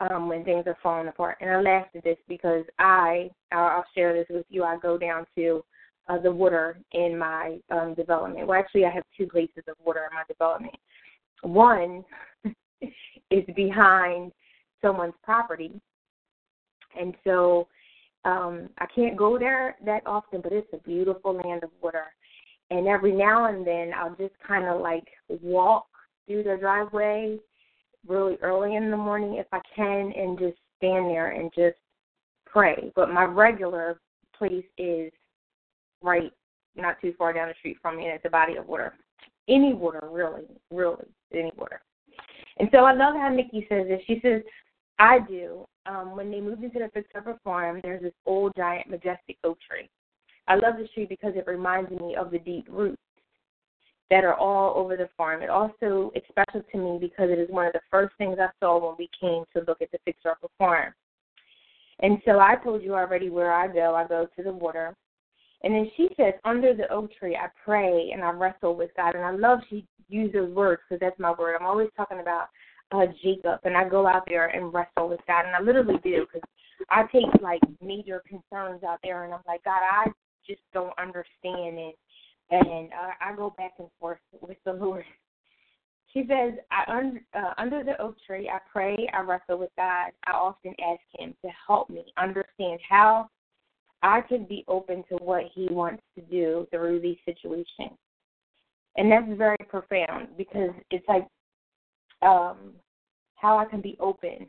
um, 0.00 0.28
when 0.28 0.44
things 0.44 0.64
are 0.66 0.76
falling 0.82 1.08
apart? 1.08 1.38
And 1.40 1.50
I 1.50 1.60
laughed 1.60 1.96
at 1.96 2.04
this 2.04 2.18
because 2.28 2.64
I, 2.78 3.30
I'll, 3.52 3.84
share 3.94 4.14
this 4.14 4.26
with 4.30 4.46
you. 4.48 4.64
I 4.64 4.76
go 4.78 4.98
down 4.98 5.26
to 5.36 5.64
uh, 6.08 6.18
the 6.18 6.30
water 6.30 6.78
in 6.92 7.18
my 7.18 7.58
um, 7.70 7.94
development. 7.94 8.46
Well, 8.46 8.58
actually, 8.58 8.84
I 8.84 8.90
have 8.90 9.04
two 9.16 9.26
places 9.26 9.64
of 9.68 9.76
water 9.84 10.08
in 10.10 10.14
my 10.14 10.22
development. 10.28 10.74
One 11.42 12.04
is 13.30 13.44
behind 13.54 14.32
someone's 14.80 15.14
property, 15.22 15.72
and 16.98 17.14
so 17.24 17.68
um, 18.24 18.68
I 18.78 18.86
can't 18.94 19.16
go 19.16 19.38
there 19.38 19.76
that 19.84 20.06
often, 20.06 20.40
but 20.40 20.52
it's 20.52 20.72
a 20.72 20.78
beautiful 20.78 21.34
land 21.34 21.62
of 21.64 21.70
water. 21.82 22.06
And 22.70 22.86
every 22.86 23.12
now 23.12 23.46
and 23.46 23.66
then, 23.66 23.92
I'll 23.96 24.14
just 24.16 24.34
kind 24.46 24.66
of 24.66 24.80
like 24.80 25.06
walk 25.28 25.86
through 26.26 26.42
the 26.42 26.56
driveway 26.60 27.38
really 28.06 28.36
early 28.42 28.76
in 28.76 28.90
the 28.90 28.96
morning 28.96 29.34
if 29.34 29.46
I 29.52 29.60
can, 29.74 30.12
and 30.16 30.38
just 30.38 30.56
stand 30.76 31.06
there 31.06 31.32
and 31.32 31.50
just 31.54 31.76
pray. 32.46 32.92
But 32.94 33.12
my 33.12 33.24
regular 33.24 34.00
place 34.36 34.64
is 34.76 35.12
right 36.02 36.32
not 36.76 37.00
too 37.00 37.12
far 37.18 37.32
down 37.32 37.48
the 37.48 37.54
street 37.58 37.78
from 37.82 37.96
me, 37.96 38.04
and 38.04 38.14
it's 38.14 38.24
a 38.24 38.30
body 38.30 38.56
of 38.56 38.66
water. 38.66 38.94
Any 39.48 39.74
water, 39.74 40.08
really, 40.10 40.42
really, 40.70 41.06
any 41.32 41.52
water. 41.56 41.80
And 42.58 42.68
so 42.72 42.78
I 42.78 42.92
love 42.92 43.14
how 43.14 43.28
Nikki 43.28 43.66
says 43.68 43.86
this. 43.88 44.00
She 44.06 44.20
says, 44.22 44.42
I 44.98 45.18
do. 45.28 45.66
Um, 45.86 46.16
when 46.16 46.30
they 46.30 46.40
moved 46.40 46.62
into 46.62 46.78
the 46.78 46.90
Fix 46.92 47.08
Upper 47.16 47.38
Farm, 47.42 47.80
there's 47.82 48.02
this 48.02 48.12
old, 48.26 48.52
giant, 48.56 48.90
majestic 48.90 49.38
oak 49.44 49.58
tree. 49.68 49.88
I 50.48 50.54
love 50.54 50.74
this 50.78 50.90
tree 50.92 51.06
because 51.06 51.32
it 51.36 51.46
reminds 51.46 51.90
me 51.90 52.16
of 52.16 52.30
the 52.30 52.38
deep 52.38 52.66
roots 52.68 53.00
that 54.10 54.24
are 54.24 54.34
all 54.34 54.74
over 54.76 54.96
the 54.96 55.08
farm. 55.16 55.42
It 55.42 55.50
also 55.50 56.10
is 56.14 56.22
special 56.28 56.62
to 56.72 56.78
me 56.78 56.98
because 57.00 57.30
it 57.30 57.38
is 57.38 57.50
one 57.50 57.66
of 57.66 57.72
the 57.72 57.80
first 57.90 58.14
things 58.16 58.38
I 58.40 58.48
saw 58.60 58.78
when 58.78 58.96
we 58.98 59.10
came 59.20 59.44
to 59.54 59.64
look 59.66 59.82
at 59.82 59.90
the 59.90 59.98
Fix 60.04 60.18
Upper 60.28 60.48
Farm. 60.56 60.94
And 62.00 62.18
so 62.24 62.38
I 62.38 62.56
told 62.62 62.82
you 62.82 62.94
already 62.94 63.28
where 63.28 63.52
I 63.52 63.66
go. 63.66 63.94
I 63.94 64.06
go 64.06 64.26
to 64.36 64.42
the 64.42 64.52
water. 64.52 64.96
And 65.62 65.74
then 65.74 65.90
she 65.96 66.08
says, 66.16 66.34
under 66.44 66.72
the 66.72 66.90
oak 66.92 67.10
tree, 67.18 67.36
I 67.36 67.48
pray 67.64 68.10
and 68.12 68.22
I 68.22 68.30
wrestle 68.30 68.76
with 68.76 68.90
God. 68.96 69.16
And 69.16 69.24
I 69.24 69.32
love 69.32 69.58
she 69.68 69.84
used 70.08 70.34
those 70.34 70.54
words 70.54 70.80
because 70.88 71.00
that's 71.00 71.18
my 71.18 71.32
word. 71.32 71.56
I'm 71.58 71.66
always 71.66 71.88
talking 71.96 72.20
about 72.20 72.48
uh, 72.92 73.06
Jacob, 73.22 73.60
and 73.64 73.76
I 73.76 73.88
go 73.88 74.06
out 74.06 74.24
there 74.26 74.46
and 74.46 74.72
wrestle 74.72 75.08
with 75.08 75.20
God, 75.26 75.44
and 75.44 75.54
I 75.54 75.60
literally 75.60 76.00
do 76.02 76.26
because 76.26 76.48
I 76.90 77.02
take 77.12 77.42
like 77.42 77.60
major 77.82 78.22
concerns 78.26 78.82
out 78.82 79.00
there, 79.02 79.24
and 79.24 79.34
I'm 79.34 79.40
like, 79.46 79.64
God, 79.64 79.80
I 79.80 80.06
just 80.46 80.62
don't 80.72 80.98
understand 80.98 81.78
it, 81.78 81.96
and 82.50 82.90
uh, 82.92 83.12
I 83.20 83.36
go 83.36 83.54
back 83.56 83.72
and 83.78 83.88
forth 84.00 84.18
with 84.40 84.56
the 84.64 84.72
Lord. 84.72 85.04
He 86.06 86.22
says, 86.22 86.54
I 86.70 86.90
un- 86.90 87.20
uh, 87.34 87.52
under 87.58 87.84
the 87.84 88.00
oak 88.00 88.16
tree, 88.26 88.50
I 88.52 88.58
pray, 88.72 89.08
I 89.12 89.20
wrestle 89.20 89.58
with 89.58 89.70
God. 89.76 90.10
I 90.26 90.32
often 90.32 90.74
ask 90.82 91.00
Him 91.18 91.34
to 91.44 91.50
help 91.66 91.90
me 91.90 92.04
understand 92.16 92.80
how 92.88 93.28
I 94.02 94.22
can 94.22 94.44
be 94.44 94.64
open 94.68 95.04
to 95.10 95.16
what 95.16 95.44
He 95.54 95.68
wants 95.70 96.02
to 96.14 96.22
do 96.22 96.66
through 96.70 97.00
these 97.00 97.18
situations. 97.26 97.98
And 98.96 99.12
that's 99.12 99.38
very 99.38 99.58
profound 99.68 100.28
because 100.36 100.70
it's 100.90 101.06
like 101.08 101.26
um, 102.22 102.72
how 103.34 103.58
I 103.58 103.66
can 103.66 103.80
be 103.80 103.96
open 104.00 104.46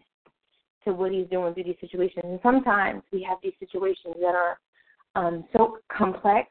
to 0.86 0.94
what 0.94 1.12
he's 1.12 1.28
doing 1.28 1.54
through 1.54 1.66
these 1.66 1.76
situations. 1.82 2.24
And 2.24 2.40
sometimes 2.42 3.04
we 3.12 3.22
have 3.24 3.38
these 3.44 3.54
situations 3.60 4.16
that 4.20 4.36
are 4.36 4.60
um, 5.16 5.44
so 5.56 5.78
complex 5.92 6.48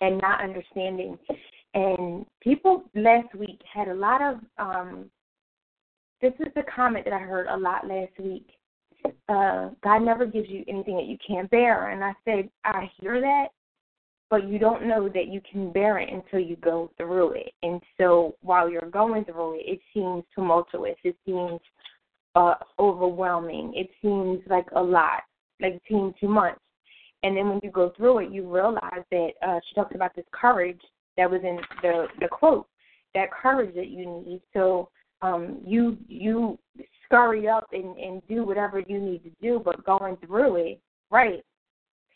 and 0.00 0.20
not 0.20 0.42
understanding. 0.42 1.18
And 1.74 2.24
people 2.40 2.84
last 2.94 3.34
week 3.34 3.60
had 3.72 3.88
a 3.88 3.94
lot 3.94 4.22
of. 4.22 4.38
Um, 4.58 5.10
this 6.22 6.32
is 6.40 6.46
the 6.54 6.62
comment 6.74 7.04
that 7.04 7.12
I 7.12 7.18
heard 7.18 7.46
a 7.48 7.56
lot 7.56 7.86
last 7.86 8.12
week. 8.18 8.48
Uh, 9.28 9.70
God 9.84 9.98
never 9.98 10.24
gives 10.24 10.48
you 10.48 10.64
anything 10.66 10.96
that 10.96 11.06
you 11.06 11.18
can't 11.26 11.50
bear, 11.50 11.90
and 11.90 12.02
I 12.02 12.14
said 12.24 12.48
I 12.64 12.90
hear 12.98 13.20
that, 13.20 13.48
but 14.30 14.48
you 14.48 14.58
don't 14.58 14.88
know 14.88 15.08
that 15.08 15.28
you 15.28 15.40
can 15.50 15.72
bear 15.72 15.98
it 15.98 16.08
until 16.10 16.40
you 16.40 16.56
go 16.56 16.90
through 16.96 17.32
it. 17.32 17.52
And 17.62 17.80
so 17.98 18.34
while 18.40 18.70
you're 18.70 18.90
going 18.90 19.24
through 19.26 19.60
it, 19.60 19.64
it 19.66 19.80
seems 19.92 20.24
tumultuous. 20.34 20.96
It 21.04 21.16
seems 21.26 21.60
uh, 22.34 22.54
overwhelming. 22.78 23.72
It 23.76 23.88
seems 24.00 24.40
like 24.48 24.66
a 24.74 24.82
lot, 24.82 25.22
like 25.60 25.74
it 25.74 25.82
seems 25.88 26.14
too 26.20 26.28
much. 26.28 26.56
And 27.26 27.36
then 27.36 27.48
when 27.48 27.60
you 27.62 27.70
go 27.70 27.92
through 27.96 28.18
it, 28.20 28.30
you 28.30 28.48
realize 28.48 29.02
that 29.10 29.30
uh, 29.46 29.58
she 29.66 29.74
talks 29.74 29.94
about 29.94 30.14
this 30.14 30.24
courage 30.30 30.80
that 31.16 31.28
was 31.30 31.40
in 31.42 31.58
the 31.82 32.06
the 32.20 32.28
quote, 32.28 32.68
that 33.14 33.32
courage 33.32 33.74
that 33.74 33.88
you 33.88 34.06
need. 34.06 34.40
So 34.52 34.90
um, 35.22 35.60
you 35.66 35.96
you 36.06 36.58
scurry 37.04 37.48
up 37.48 37.66
and 37.72 37.96
and 37.96 38.22
do 38.28 38.44
whatever 38.44 38.80
you 38.80 39.00
need 39.00 39.24
to 39.24 39.30
do, 39.42 39.60
but 39.64 39.84
going 39.84 40.16
through 40.18 40.56
it, 40.56 40.80
right? 41.10 41.42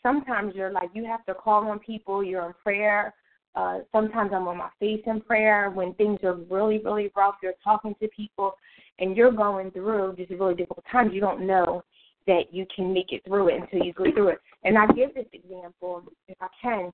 sometimes 0.03 0.53
you're 0.55 0.71
like 0.71 0.89
you 0.93 1.05
have 1.05 1.25
to 1.25 1.33
call 1.33 1.67
on 1.67 1.79
people. 1.79 2.23
You're 2.23 2.45
in 2.45 2.53
prayer. 2.63 3.13
Uh, 3.55 3.79
sometimes 3.91 4.31
I'm 4.33 4.47
on 4.47 4.57
my 4.57 4.69
face 4.79 5.01
in 5.05 5.21
prayer 5.21 5.69
when 5.69 5.93
things 5.95 6.19
are 6.23 6.35
really, 6.49 6.79
really 6.79 7.11
rough. 7.15 7.35
You're 7.43 7.53
talking 7.63 7.93
to 8.01 8.07
people, 8.09 8.53
and 8.99 9.15
you're 9.15 9.31
going 9.31 9.71
through 9.71 10.15
just 10.17 10.31
really 10.31 10.55
difficult 10.55 10.85
times. 10.89 11.11
You 11.13 11.21
don't 11.21 11.45
know 11.45 11.83
that 12.27 12.43
you 12.51 12.65
can 12.73 12.93
make 12.93 13.11
it 13.11 13.23
through 13.25 13.49
it 13.49 13.61
until 13.61 13.85
you 13.85 13.93
go 13.93 14.05
through 14.13 14.29
it. 14.29 14.39
And 14.71 14.77
I 14.77 14.87
give 14.93 15.13
this 15.13 15.25
example 15.33 16.01
if 16.29 16.37
I 16.39 16.47
can. 16.61 16.91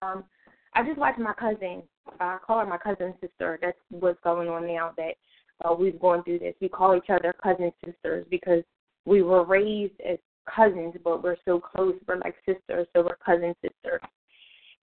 Um, 0.00 0.24
I 0.72 0.82
just 0.86 0.96
watched 0.96 1.18
my 1.18 1.34
cousin. 1.34 1.82
I 2.18 2.38
call 2.46 2.60
her 2.60 2.66
my 2.66 2.78
cousin 2.78 3.12
sister. 3.20 3.58
That's 3.60 3.76
what's 3.90 4.18
going 4.24 4.48
on 4.48 4.66
now. 4.66 4.92
That 4.96 5.16
uh, 5.62 5.74
we've 5.74 6.00
gone 6.00 6.24
through 6.24 6.38
this. 6.38 6.54
We 6.62 6.70
call 6.70 6.96
each 6.96 7.10
other 7.10 7.34
cousin 7.42 7.72
sisters 7.84 8.24
because 8.30 8.62
we 9.04 9.20
were 9.20 9.44
raised 9.44 10.00
as 10.00 10.16
cousins, 10.46 10.94
but 11.04 11.22
we're 11.22 11.36
so 11.44 11.60
close. 11.60 11.94
We're 12.08 12.16
like 12.20 12.36
sisters, 12.46 12.86
so 12.96 13.02
we're 13.02 13.16
cousin 13.16 13.54
sisters. 13.60 14.00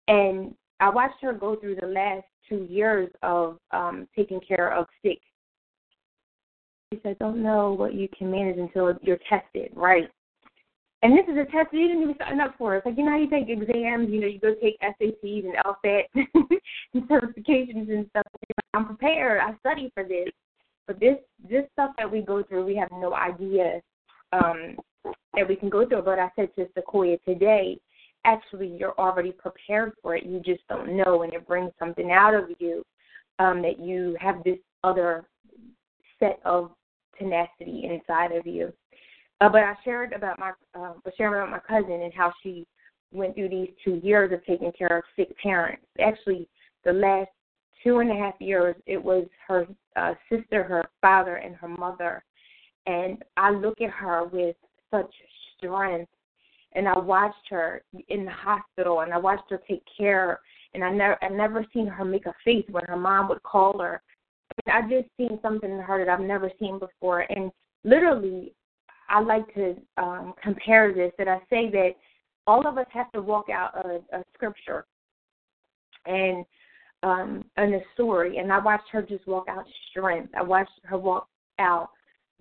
And 0.06 0.54
I 0.80 0.88
watched 0.88 1.20
her 1.20 1.34
go 1.34 1.54
through 1.56 1.76
the 1.82 1.86
last 1.86 2.24
two 2.48 2.66
years 2.70 3.10
of 3.22 3.58
um 3.72 4.08
taking 4.16 4.40
care 4.40 4.72
of 4.72 4.86
sick. 5.02 5.18
She 6.94 7.00
said, 7.02 7.18
"Don't 7.18 7.42
know 7.42 7.74
what 7.74 7.92
you 7.92 8.08
can 8.16 8.30
manage 8.30 8.56
until 8.56 8.94
you're 9.02 9.20
tested, 9.28 9.70
right?" 9.74 10.08
And 11.02 11.12
this 11.12 11.26
is 11.30 11.38
a 11.38 11.44
test 11.44 11.70
that 11.70 11.78
you 11.78 11.86
didn't 11.86 12.02
even 12.02 12.16
sign 12.18 12.40
up 12.40 12.56
for. 12.58 12.74
It's 12.74 12.84
like 12.84 12.96
you 12.98 13.04
know 13.04 13.12
how 13.12 13.18
you 13.18 13.30
take 13.30 13.48
exams, 13.48 14.10
you 14.10 14.20
know, 14.20 14.26
you 14.26 14.40
go 14.40 14.54
take 14.60 14.76
SATs 14.80 15.44
and 15.44 15.54
LSAT 15.64 16.02
and 16.94 17.08
certifications 17.08 17.88
and 17.88 18.06
stuff. 18.10 18.26
I'm 18.74 18.86
prepared. 18.86 19.40
I 19.40 19.56
study 19.60 19.92
for 19.94 20.02
this, 20.02 20.28
but 20.86 20.98
this 20.98 21.16
this 21.48 21.64
stuff 21.72 21.92
that 21.98 22.10
we 22.10 22.20
go 22.20 22.42
through, 22.42 22.64
we 22.64 22.76
have 22.76 22.90
no 22.90 23.14
idea 23.14 23.80
um, 24.32 24.76
that 25.34 25.48
we 25.48 25.54
can 25.54 25.68
go 25.68 25.86
through. 25.86 26.02
But 26.02 26.18
I 26.18 26.30
said 26.34 26.48
to 26.56 26.66
Sequoia 26.74 27.16
today, 27.18 27.78
actually, 28.24 28.66
you're 28.66 28.98
already 28.98 29.30
prepared 29.30 29.92
for 30.02 30.16
it. 30.16 30.26
You 30.26 30.40
just 30.40 30.66
don't 30.68 30.96
know, 30.96 31.22
and 31.22 31.32
it 31.32 31.46
brings 31.46 31.70
something 31.78 32.10
out 32.10 32.34
of 32.34 32.50
you 32.58 32.82
um, 33.38 33.62
that 33.62 33.78
you 33.78 34.16
have 34.20 34.42
this 34.44 34.58
other 34.82 35.28
set 36.18 36.40
of 36.44 36.72
tenacity 37.18 37.84
inside 37.84 38.32
of 38.32 38.46
you. 38.46 38.72
Uh, 39.40 39.48
but 39.48 39.62
I 39.62 39.74
shared 39.84 40.12
about 40.12 40.38
my 40.38 40.52
uh, 40.74 40.94
sharing 41.16 41.34
about 41.34 41.50
my 41.50 41.60
cousin 41.60 42.02
and 42.02 42.12
how 42.12 42.32
she 42.42 42.66
went 43.12 43.34
through 43.34 43.48
these 43.48 43.70
two 43.84 44.00
years 44.02 44.32
of 44.32 44.44
taking 44.44 44.72
care 44.72 44.98
of 44.98 45.04
sick 45.16 45.36
parents. 45.38 45.84
Actually, 46.00 46.48
the 46.84 46.92
last 46.92 47.30
two 47.82 48.00
and 48.00 48.10
a 48.10 48.14
half 48.14 48.34
years, 48.40 48.74
it 48.86 49.02
was 49.02 49.26
her 49.46 49.66
uh, 49.96 50.14
sister, 50.30 50.62
her 50.62 50.84
father, 51.00 51.36
and 51.36 51.54
her 51.56 51.68
mother. 51.68 52.24
And 52.86 53.22
I 53.36 53.50
look 53.50 53.80
at 53.80 53.90
her 53.90 54.24
with 54.24 54.56
such 54.90 55.12
strength. 55.56 56.10
And 56.74 56.86
I 56.86 56.98
watched 56.98 57.48
her 57.48 57.82
in 58.08 58.24
the 58.26 58.30
hospital, 58.30 59.00
and 59.00 59.12
I 59.12 59.18
watched 59.18 59.50
her 59.50 59.60
take 59.66 59.82
care. 59.96 60.40
And 60.74 60.84
I 60.84 60.90
never, 60.90 61.24
I 61.24 61.28
never 61.28 61.64
seen 61.72 61.86
her 61.86 62.04
make 62.04 62.26
a 62.26 62.34
face 62.44 62.66
when 62.70 62.84
her 62.84 62.96
mom 62.96 63.28
would 63.28 63.42
call 63.42 63.78
her. 63.78 64.02
And 64.66 64.74
I 64.74 64.88
just 64.88 65.08
seen 65.16 65.38
something 65.40 65.70
in 65.70 65.78
her 65.78 66.04
that 66.04 66.10
I've 66.10 66.20
never 66.20 66.50
seen 66.60 66.78
before. 66.78 67.20
And 67.30 67.50
literally, 67.84 68.52
I 69.08 69.20
like 69.20 69.52
to 69.54 69.76
um, 69.96 70.34
compare 70.42 70.92
this. 70.92 71.12
That 71.18 71.28
I 71.28 71.38
say 71.50 71.70
that 71.70 71.90
all 72.46 72.66
of 72.66 72.78
us 72.78 72.86
have 72.90 73.10
to 73.12 73.22
walk 73.22 73.46
out 73.50 73.74
a, 73.84 74.00
a 74.16 74.24
scripture 74.34 74.86
and 76.06 76.44
um 77.02 77.44
and 77.56 77.74
a 77.74 77.80
story 77.94 78.38
and 78.38 78.52
I 78.52 78.58
watched 78.58 78.88
her 78.90 79.02
just 79.02 79.26
walk 79.26 79.46
out 79.48 79.64
strength. 79.90 80.32
I 80.36 80.42
watched 80.42 80.80
her 80.84 80.98
walk 80.98 81.28
out 81.58 81.90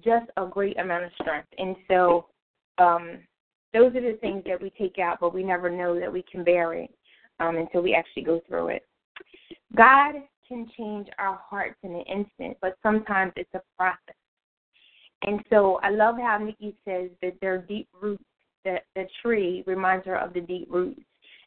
just 0.04 0.30
a 0.38 0.46
great 0.46 0.80
amount 0.80 1.06
of 1.06 1.12
strength. 1.22 1.48
And 1.58 1.76
so 1.88 2.28
um, 2.78 3.20
those 3.74 3.96
are 3.96 4.02
the 4.02 4.18
things 4.22 4.44
that 4.46 4.62
we 4.62 4.72
take 4.72 5.00
out, 5.00 5.18
but 5.20 5.34
we 5.34 5.44
never 5.44 5.70
know 5.70 6.00
that 6.00 6.12
we 6.12 6.24
can 6.30 6.44
bear 6.44 6.74
it 6.74 6.90
um, 7.40 7.58
until 7.58 7.82
we 7.82 7.94
actually 7.94 8.24
go 8.24 8.42
through 8.48 8.70
it. 8.70 8.86
God 9.76 10.16
can 10.48 10.68
change 10.78 11.08
our 11.20 11.40
hearts 11.50 11.78
in 11.84 11.94
an 11.94 12.04
instant, 12.04 12.58
but 12.62 12.78
sometimes 12.82 13.34
it's 13.36 13.54
a 13.54 13.62
process. 13.78 14.16
And 15.24 15.42
so 15.50 15.80
I 15.84 15.90
love 15.90 16.16
how 16.18 16.38
Nikki 16.38 16.76
says 16.86 17.10
that 17.22 17.34
there 17.42 17.56
are 17.56 17.60
deep 17.60 17.88
roots, 18.00 18.24
that 18.66 18.84
the 18.96 19.06
tree 19.22 19.64
reminds 19.66 20.06
her 20.06 20.18
of 20.18 20.34
the 20.34 20.42
deep 20.42 20.68
roots. 20.70 21.02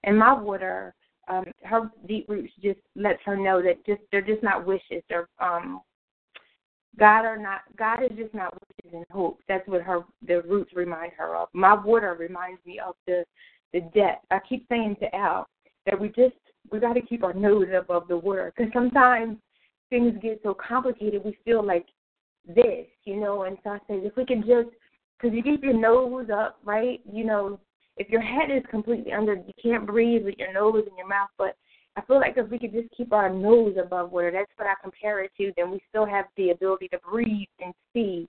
And 0.04 0.18
my 0.18 0.32
water 0.32 0.94
um, 1.30 1.44
her 1.62 1.90
deep 2.08 2.28
roots 2.28 2.52
just 2.62 2.80
lets 2.96 3.20
her 3.24 3.36
know 3.36 3.62
that 3.62 3.84
just 3.86 4.00
they're 4.10 4.20
just 4.20 4.42
not 4.42 4.66
wishes. 4.66 5.02
They're 5.08 5.28
um, 5.38 5.80
God 6.98 7.24
are 7.24 7.38
not 7.38 7.60
God 7.78 8.02
is 8.02 8.16
just 8.16 8.34
not 8.34 8.52
wishes 8.54 8.94
and 8.94 9.04
hopes. 9.10 9.42
That's 9.48 9.66
what 9.68 9.82
her 9.82 10.00
the 10.26 10.42
roots 10.42 10.72
remind 10.74 11.12
her 11.16 11.36
of. 11.36 11.48
My 11.52 11.74
water 11.74 12.16
reminds 12.18 12.64
me 12.66 12.80
of 12.84 12.94
the 13.06 13.24
the 13.72 13.80
depth. 13.94 14.26
I 14.30 14.40
keep 14.48 14.66
saying 14.68 14.96
to 15.00 15.14
Al 15.14 15.46
that 15.86 15.98
we 15.98 16.08
just 16.08 16.34
we 16.72 16.80
got 16.80 16.94
to 16.94 17.02
keep 17.02 17.22
our 17.22 17.32
nose 17.32 17.68
above 17.76 18.08
the 18.08 18.16
water 18.16 18.52
because 18.56 18.72
sometimes 18.72 19.38
things 19.88 20.14
get 20.20 20.40
so 20.42 20.54
complicated. 20.54 21.22
We 21.24 21.36
feel 21.44 21.64
like 21.64 21.86
this, 22.46 22.86
you 23.04 23.20
know. 23.20 23.44
And 23.44 23.56
so 23.62 23.70
I 23.70 23.78
said, 23.86 24.00
if 24.02 24.16
we 24.16 24.24
could 24.26 24.46
just 24.46 24.68
because 25.20 25.34
you 25.36 25.42
keep 25.42 25.62
your 25.62 25.74
nose 25.74 26.28
up, 26.34 26.58
right? 26.64 27.00
You 27.10 27.24
know, 27.24 27.60
if 27.96 28.08
your 28.08 28.22
head 28.22 28.50
is 28.50 28.62
completely 28.70 29.12
under, 29.12 29.34
you 29.34 29.52
can't 29.62 29.86
breathe 29.86 30.24
with 30.24 30.36
your 30.38 30.52
nose 30.52 30.84
and 30.88 30.96
your 30.96 31.08
mouth. 31.08 31.28
But 31.36 31.56
I 31.96 32.02
feel 32.02 32.18
like 32.18 32.34
if 32.36 32.48
we 32.48 32.58
could 32.58 32.72
just 32.72 32.88
keep 32.96 33.12
our 33.12 33.28
nose 33.28 33.76
above 33.82 34.12
water, 34.12 34.30
that's 34.30 34.50
what 34.56 34.68
I 34.68 34.74
compare 34.82 35.22
it 35.22 35.32
to, 35.36 35.52
then 35.56 35.70
we 35.70 35.80
still 35.88 36.06
have 36.06 36.26
the 36.36 36.50
ability 36.50 36.88
to 36.88 36.98
breathe 37.10 37.48
and 37.62 37.74
see 37.92 38.28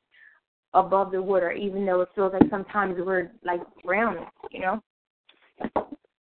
above 0.74 1.12
the 1.12 1.22
water, 1.22 1.52
even 1.52 1.86
though 1.86 2.02
it 2.02 2.10
feels 2.16 2.34
like 2.34 2.50
sometimes 2.50 2.96
we're 2.98 3.32
like 3.44 3.62
drowning, 3.86 4.26
you 4.52 4.62
know? 4.62 4.82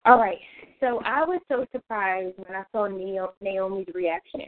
All 0.06 0.20
right. 0.20 0.38
So 0.80 1.00
I 1.06 1.24
was 1.24 1.42
so 1.48 1.66
surprised 1.72 2.36
when 2.38 2.56
I 2.56 2.64
saw 2.72 2.88
Naomi's 2.88 3.88
reaction 3.94 4.42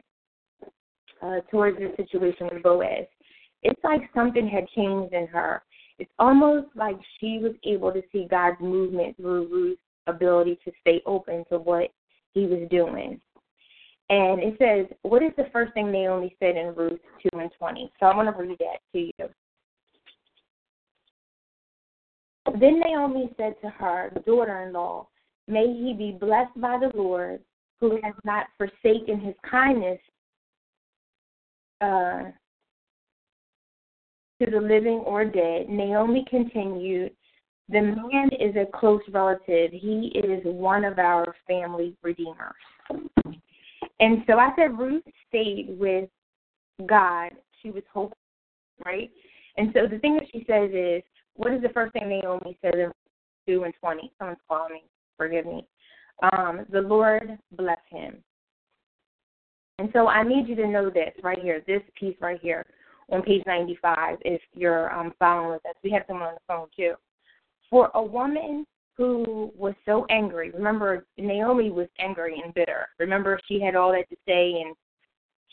uh, 1.21 1.39
towards 1.49 1.77
the 1.77 1.93
situation 1.95 2.49
with 2.51 2.61
Boaz. 2.61 3.05
It's 3.65 3.83
like 3.83 4.01
something 4.13 4.47
had 4.47 4.67
changed 4.69 5.13
in 5.13 5.27
her 5.27 5.61
it's 5.97 6.11
almost 6.19 6.67
like 6.75 6.97
she 7.19 7.39
was 7.39 7.53
able 7.63 7.91
to 7.93 8.01
see 8.11 8.27
God's 8.29 8.59
movement 8.59 9.15
through 9.17 9.47
Ruth's 9.47 9.81
ability 10.07 10.59
to 10.65 10.71
stay 10.81 11.01
open 11.05 11.45
to 11.49 11.57
what 11.59 11.89
he 12.33 12.45
was 12.45 12.67
doing. 12.69 13.19
And 14.09 14.43
it 14.43 14.55
says, 14.59 14.85
what 15.01 15.23
is 15.23 15.31
the 15.37 15.47
first 15.51 15.73
thing 15.73 15.91
Naomi 15.91 16.35
said 16.39 16.57
in 16.57 16.75
Ruth 16.75 16.99
2 17.33 17.39
and 17.39 17.49
20? 17.57 17.91
So 17.99 18.05
I'm 18.05 18.15
going 18.15 18.31
to 18.31 18.39
read 18.39 18.57
that 18.59 18.79
to 18.93 18.99
you. 18.99 19.29
Then 22.59 22.81
Naomi 22.85 23.31
said 23.37 23.55
to 23.61 23.69
her 23.69 24.11
daughter 24.25 24.63
in 24.63 24.73
law, 24.73 25.07
May 25.47 25.65
he 25.65 25.93
be 25.97 26.17
blessed 26.19 26.59
by 26.59 26.77
the 26.79 26.95
Lord, 26.95 27.39
who 27.79 27.99
has 28.03 28.13
not 28.23 28.47
forsaken 28.57 29.19
his 29.19 29.35
kindness 29.49 29.99
uh, 31.81 32.31
to 34.45 34.51
the 34.51 34.61
living 34.61 35.01
or 35.05 35.25
dead. 35.25 35.69
Naomi 35.69 36.25
continued, 36.29 37.11
The 37.69 37.81
man 37.81 38.29
is 38.39 38.55
a 38.55 38.65
close 38.77 39.01
relative. 39.09 39.71
He 39.71 40.11
is 40.23 40.41
one 40.43 40.85
of 40.85 40.99
our 40.99 41.35
family 41.47 41.95
redeemers. 42.03 42.53
And 43.99 44.23
so 44.27 44.37
I 44.37 44.51
said 44.55 44.77
Ruth 44.77 45.03
stayed 45.27 45.75
with 45.79 46.09
God. 46.85 47.31
She 47.61 47.71
was 47.71 47.83
hoping, 47.93 48.17
right? 48.85 49.09
And 49.57 49.71
so 49.73 49.87
the 49.89 49.99
thing 49.99 50.15
that 50.15 50.27
she 50.31 50.45
says 50.47 50.69
is, 50.73 51.01
what 51.35 51.53
is 51.53 51.61
the 51.61 51.69
first 51.69 51.93
thing 51.93 52.07
Naomi 52.07 52.57
says 52.61 52.73
in 52.75 52.91
2 53.47 53.63
and 53.63 53.73
20? 53.81 54.11
Someone's 54.17 54.39
calling 54.47 54.73
me. 54.73 54.83
Forgive 55.17 55.45
me. 55.45 55.65
Um, 56.23 56.65
the 56.69 56.81
Lord 56.81 57.37
bless 57.51 57.79
him. 57.89 58.17
And 59.79 59.89
so 59.91 60.07
I 60.07 60.23
need 60.23 60.47
you 60.47 60.55
to 60.55 60.67
know 60.67 60.89
this 60.89 61.11
right 61.21 61.39
here, 61.41 61.61
this 61.67 61.81
piece 61.99 62.15
right 62.21 62.39
here 62.41 62.65
on 63.11 63.21
page 63.21 63.43
95 63.45 64.17
if 64.21 64.41
you're 64.53 64.93
um, 64.93 65.13
following 65.19 65.51
with 65.51 65.65
us. 65.65 65.75
We 65.83 65.91
have 65.91 66.03
someone 66.07 66.29
on 66.29 66.33
the 66.35 66.39
phone 66.47 66.67
too. 66.75 66.95
For 67.69 67.91
a 67.93 68.03
woman 68.03 68.65
who 68.97 69.51
was 69.57 69.73
so 69.85 70.05
angry, 70.09 70.51
remember 70.51 71.05
Naomi 71.17 71.69
was 71.69 71.87
angry 71.99 72.41
and 72.43 72.53
bitter. 72.53 72.87
Remember 72.99 73.39
she 73.47 73.59
had 73.59 73.75
all 73.75 73.91
that 73.91 74.09
to 74.09 74.15
say 74.27 74.61
and 74.65 74.75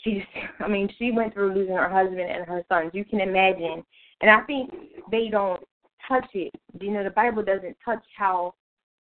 she 0.03 0.15
just, 0.15 0.29
I 0.61 0.69
mean, 0.69 0.89
she 0.99 1.11
went 1.11 1.35
through 1.35 1.55
losing 1.55 1.77
her 1.77 1.89
husband 1.89 2.21
and 2.21 2.47
her 2.47 2.65
sons. 2.69 2.93
You 2.95 3.05
can 3.05 3.21
imagine. 3.21 3.85
And 4.21 4.31
I 4.31 4.41
think 4.43 4.71
they 5.11 5.29
don't 5.29 5.63
touch 6.07 6.29
it. 6.35 6.53
You 6.81 6.93
know, 6.93 7.05
the 7.05 7.11
Bible 7.11 7.43
doesn't 7.43 7.77
touch 7.85 8.05
how 8.17 8.55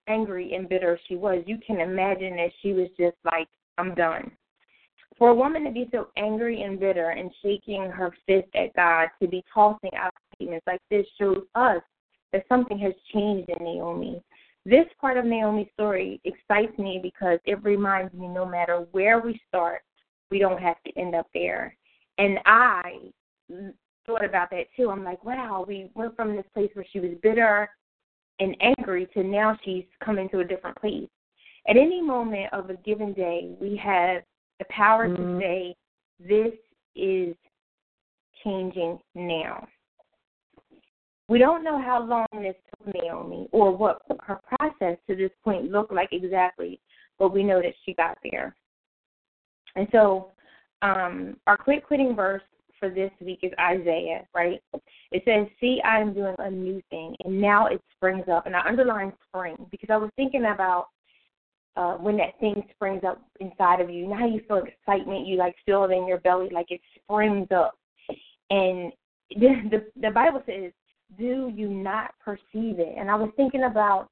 angry 0.08 0.54
and 0.54 0.68
bitter 0.68 0.98
she 1.08 1.14
was. 1.14 1.44
You 1.46 1.58
can 1.64 1.80
imagine 1.80 2.36
that 2.36 2.50
she 2.60 2.72
was 2.72 2.88
just 2.98 3.16
like, 3.24 3.48
I'm 3.78 3.94
done. 3.94 4.30
For 5.18 5.28
a 5.28 5.34
woman 5.34 5.64
to 5.64 5.70
be 5.70 5.88
so 5.92 6.08
angry 6.16 6.62
and 6.62 6.80
bitter 6.80 7.10
and 7.10 7.30
shaking 7.42 7.90
her 7.90 8.14
fist 8.26 8.48
at 8.54 8.74
God, 8.74 9.08
to 9.20 9.28
be 9.28 9.44
tossing 9.52 9.94
out 9.96 10.12
statements 10.34 10.66
like 10.66 10.80
this 10.90 11.06
shows 11.18 11.42
us 11.54 11.82
that 12.32 12.44
something 12.48 12.78
has 12.78 12.92
changed 13.12 13.48
in 13.48 13.64
Naomi. 13.64 14.22
This 14.64 14.86
part 15.00 15.18
of 15.18 15.24
Naomi's 15.24 15.68
story 15.74 16.20
excites 16.24 16.76
me 16.78 17.00
because 17.02 17.38
it 17.44 17.62
reminds 17.62 18.14
me 18.14 18.28
no 18.28 18.46
matter 18.46 18.86
where 18.92 19.20
we 19.20 19.40
start, 19.48 19.82
we 20.30 20.38
don't 20.38 20.60
have 20.60 20.82
to 20.84 20.98
end 20.98 21.14
up 21.14 21.26
there. 21.34 21.76
And 22.18 22.38
I 22.46 23.10
thought 24.06 24.24
about 24.24 24.50
that 24.50 24.66
too. 24.76 24.90
I'm 24.90 25.04
like, 25.04 25.24
wow, 25.24 25.64
we 25.66 25.90
went 25.94 26.16
from 26.16 26.36
this 26.36 26.46
place 26.54 26.70
where 26.74 26.86
she 26.90 27.00
was 27.00 27.10
bitter 27.22 27.68
and 28.40 28.56
angry 28.60 29.06
to 29.14 29.22
now 29.22 29.58
she's 29.64 29.84
coming 30.02 30.28
to 30.30 30.40
a 30.40 30.44
different 30.44 30.76
place. 30.78 31.08
At 31.68 31.76
any 31.76 32.00
moment 32.02 32.52
of 32.52 32.70
a 32.70 32.76
given 32.76 33.12
day, 33.12 33.54
we 33.60 33.76
have 33.76 34.22
the 34.62 34.74
power 34.74 35.08
mm-hmm. 35.08 35.38
to 35.38 35.40
say, 35.40 35.76
this 36.20 36.52
is 36.94 37.34
changing 38.44 38.98
now. 39.14 39.66
We 41.28 41.38
don't 41.38 41.64
know 41.64 41.80
how 41.80 42.02
long 42.02 42.26
this 42.42 42.54
took 42.70 42.94
Naomi 42.94 43.48
or 43.52 43.74
what 43.74 44.02
her 44.20 44.40
process 44.58 44.98
to 45.08 45.16
this 45.16 45.30
point 45.42 45.70
looked 45.70 45.92
like 45.92 46.10
exactly, 46.12 46.80
but 47.18 47.32
we 47.32 47.42
know 47.42 47.60
that 47.62 47.74
she 47.84 47.94
got 47.94 48.18
there. 48.30 48.54
And 49.76 49.88
so, 49.92 50.32
um, 50.82 51.36
our 51.46 51.56
quit 51.56 51.86
quitting 51.86 52.14
verse 52.14 52.42
for 52.78 52.90
this 52.90 53.12
week 53.20 53.38
is 53.42 53.52
Isaiah, 53.58 54.26
right? 54.34 54.60
It 55.12 55.22
says, 55.24 55.46
See, 55.60 55.80
I 55.84 56.00
am 56.00 56.12
doing 56.12 56.34
a 56.38 56.50
new 56.50 56.82
thing, 56.90 57.14
and 57.24 57.40
now 57.40 57.66
it 57.66 57.80
springs 57.96 58.24
up. 58.30 58.46
And 58.46 58.56
I 58.56 58.66
underline 58.66 59.12
spring 59.28 59.56
because 59.70 59.88
I 59.90 59.96
was 59.96 60.10
thinking 60.16 60.46
about 60.52 60.88
uh, 61.76 61.94
when 61.94 62.16
that 62.18 62.38
thing 62.40 62.62
springs 62.74 63.02
up 63.06 63.22
inside 63.40 63.80
of 63.80 63.90
you. 63.90 64.06
Now 64.06 64.26
you 64.26 64.40
feel 64.46 64.62
excitement. 64.62 65.26
You 65.26 65.36
like 65.36 65.54
feel 65.64 65.84
it 65.84 65.92
in 65.92 66.06
your 66.06 66.20
belly, 66.20 66.48
like 66.52 66.70
it 66.70 66.80
springs 66.96 67.48
up. 67.54 67.78
And 68.50 68.92
the, 69.30 69.48
the 69.70 69.86
the 70.00 70.10
Bible 70.10 70.42
says, 70.46 70.72
"Do 71.18 71.50
you 71.54 71.68
not 71.68 72.12
perceive 72.22 72.78
it?" 72.78 72.94
And 72.98 73.10
I 73.10 73.14
was 73.14 73.30
thinking 73.36 73.64
about 73.64 74.08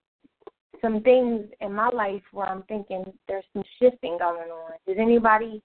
some 0.81 1.03
things 1.03 1.45
in 1.61 1.75
my 1.75 1.89
life 1.89 2.23
where 2.33 2.47
I'm 2.47 2.63
thinking 2.63 3.05
there's 3.29 3.45
some 3.53 3.65
shifting 3.79 4.17
going 4.19 4.51
on. 4.51 4.73
Does 4.87 4.97
anybody, 4.99 5.63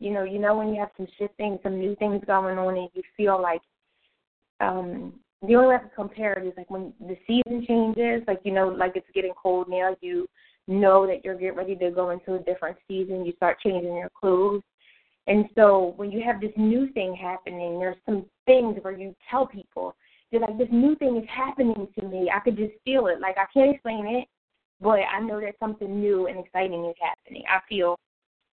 you 0.00 0.10
know, 0.10 0.24
you 0.24 0.40
know 0.40 0.56
when 0.56 0.74
you 0.74 0.80
have 0.80 0.90
some 0.96 1.06
shifting, 1.18 1.58
some 1.62 1.78
new 1.78 1.94
things 1.96 2.22
going 2.26 2.58
on, 2.58 2.76
and 2.76 2.88
you 2.94 3.02
feel 3.16 3.40
like 3.40 3.60
um 4.60 5.12
the 5.46 5.54
only 5.54 5.68
way 5.68 5.74
I 5.76 5.78
can 5.78 5.90
compare 5.94 6.32
it 6.32 6.48
is 6.48 6.54
like 6.56 6.68
when 6.68 6.92
the 6.98 7.16
season 7.26 7.64
changes, 7.64 8.26
like 8.26 8.40
you 8.42 8.52
know, 8.52 8.68
like 8.68 8.92
it's 8.96 9.06
getting 9.14 9.34
cold 9.40 9.68
now, 9.68 9.96
you 10.00 10.26
know 10.68 11.06
that 11.06 11.24
you're 11.24 11.34
getting 11.34 11.56
ready 11.56 11.74
to 11.76 11.90
go 11.90 12.10
into 12.10 12.34
a 12.34 12.38
different 12.38 12.76
season. 12.86 13.24
You 13.24 13.32
start 13.36 13.58
changing 13.60 13.96
your 13.96 14.10
clothes. 14.10 14.62
And 15.26 15.46
so 15.54 15.94
when 15.96 16.10
you 16.10 16.22
have 16.24 16.40
this 16.40 16.52
new 16.56 16.90
thing 16.92 17.14
happening, 17.14 17.78
there's 17.78 17.96
some 18.06 18.26
things 18.46 18.78
where 18.82 18.96
you 18.96 19.14
tell 19.30 19.46
people, 19.46 19.94
you're 20.30 20.40
like, 20.40 20.56
this 20.58 20.68
new 20.70 20.94
thing 20.96 21.16
is 21.16 21.28
happening 21.34 21.88
to 21.98 22.06
me. 22.06 22.30
I 22.34 22.40
could 22.40 22.56
just 22.56 22.72
feel 22.84 23.06
it. 23.08 23.20
Like 23.20 23.36
I 23.36 23.46
can't 23.52 23.74
explain 23.74 24.06
it, 24.06 24.28
but 24.80 25.00
I 25.00 25.20
know 25.20 25.40
that 25.40 25.54
something 25.58 26.00
new 26.00 26.26
and 26.28 26.38
exciting 26.38 26.84
is 26.84 26.96
happening. 27.00 27.42
I 27.48 27.60
feel 27.68 27.98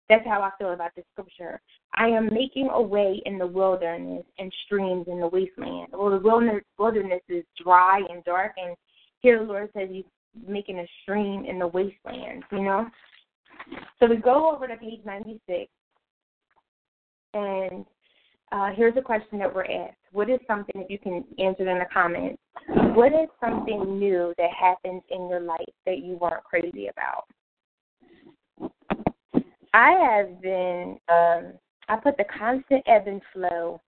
that's 0.09 0.25
how 0.25 0.41
I 0.41 0.51
feel 0.57 0.73
about 0.73 0.91
this 0.95 1.05
scripture. 1.13 1.59
I 1.95 2.07
am 2.07 2.33
making 2.33 2.69
a 2.71 2.81
way 2.81 3.21
in 3.25 3.37
the 3.37 3.47
wilderness 3.47 4.23
and 4.37 4.53
streams 4.65 5.07
in 5.07 5.19
the 5.19 5.27
wasteland. 5.27 5.87
Well, 5.91 6.11
the 6.11 6.61
wilderness, 6.77 7.21
is 7.27 7.43
dry 7.61 8.01
and 8.09 8.23
dark, 8.23 8.53
and 8.57 8.75
here 9.21 9.39
the 9.39 9.45
Lord 9.45 9.69
says 9.75 9.89
He's 9.91 10.05
making 10.47 10.79
a 10.79 10.85
stream 11.01 11.45
in 11.45 11.59
the 11.59 11.67
wasteland, 11.67 12.43
you 12.51 12.63
know? 12.63 12.87
So 13.99 14.07
we 14.07 14.17
go 14.17 14.53
over 14.53 14.67
to 14.67 14.75
page 14.77 14.99
96, 15.05 15.71
and 17.33 17.85
uh, 18.51 18.69
here's 18.75 18.95
a 18.97 19.01
question 19.01 19.39
that 19.39 19.53
we're 19.53 19.65
asked. 19.65 19.97
What 20.11 20.29
is 20.29 20.39
something, 20.47 20.81
if 20.81 20.89
you 20.89 20.99
can 20.99 21.23
answer 21.39 21.67
in 21.69 21.79
the 21.79 21.85
comments, 21.91 22.41
what 22.93 23.11
is 23.11 23.27
something 23.41 23.99
new 23.99 24.33
that 24.37 24.51
happens 24.51 25.01
in 25.09 25.27
your 25.29 25.41
life 25.41 25.59
that 25.85 25.99
you 25.99 26.17
weren't 26.17 26.43
crazy 26.43 26.87
about? 26.87 27.25
I 29.73 29.91
have 29.91 30.41
been, 30.41 30.97
um, 31.09 31.53
I 31.89 31.97
put 32.01 32.15
the 32.17 32.23
constant 32.37 32.83
ebb 32.87 33.07
and 33.07 33.21
flow 33.33 33.81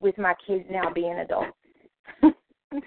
with 0.00 0.16
my 0.16 0.34
kids 0.46 0.64
now 0.70 0.90
being 0.90 1.18
adults. 1.18 1.52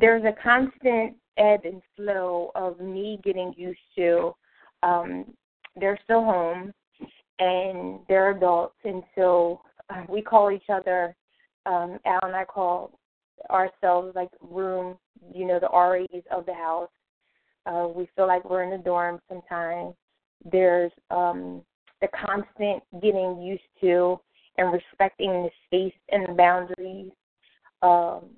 There's 0.00 0.24
a 0.24 0.34
constant 0.42 1.16
ebb 1.38 1.60
and 1.64 1.82
flow 1.96 2.50
of 2.54 2.80
me 2.80 3.18
getting 3.24 3.54
used 3.56 3.78
to 3.96 4.34
um 4.82 5.24
they're 5.76 5.98
still 6.04 6.24
home 6.24 6.72
and 7.38 8.00
they're 8.08 8.36
adults 8.36 8.76
and 8.84 9.02
so 9.14 9.60
uh, 9.90 10.02
we 10.08 10.20
call 10.22 10.50
each 10.50 10.68
other 10.68 11.14
um 11.66 11.98
Al 12.04 12.20
and 12.22 12.36
I 12.36 12.44
call 12.44 12.98
ourselves 13.50 14.14
like 14.14 14.30
room, 14.40 14.96
you 15.34 15.46
know, 15.46 15.58
the 15.58 15.68
REs 15.68 16.22
of 16.30 16.46
the 16.46 16.54
house. 16.54 16.90
Uh 17.66 17.88
we 17.94 18.08
feel 18.14 18.26
like 18.26 18.48
we're 18.48 18.64
in 18.64 18.70
the 18.70 18.78
dorm 18.78 19.20
sometimes. 19.28 19.94
There's 20.50 20.92
um, 21.10 21.62
the 22.00 22.08
constant 22.08 22.82
getting 23.00 23.40
used 23.40 23.62
to 23.80 24.18
and 24.58 24.72
respecting 24.72 25.30
the 25.30 25.50
space 25.66 25.98
and 26.10 26.28
the 26.28 26.34
boundaries. 26.34 27.12
Um, 27.82 28.30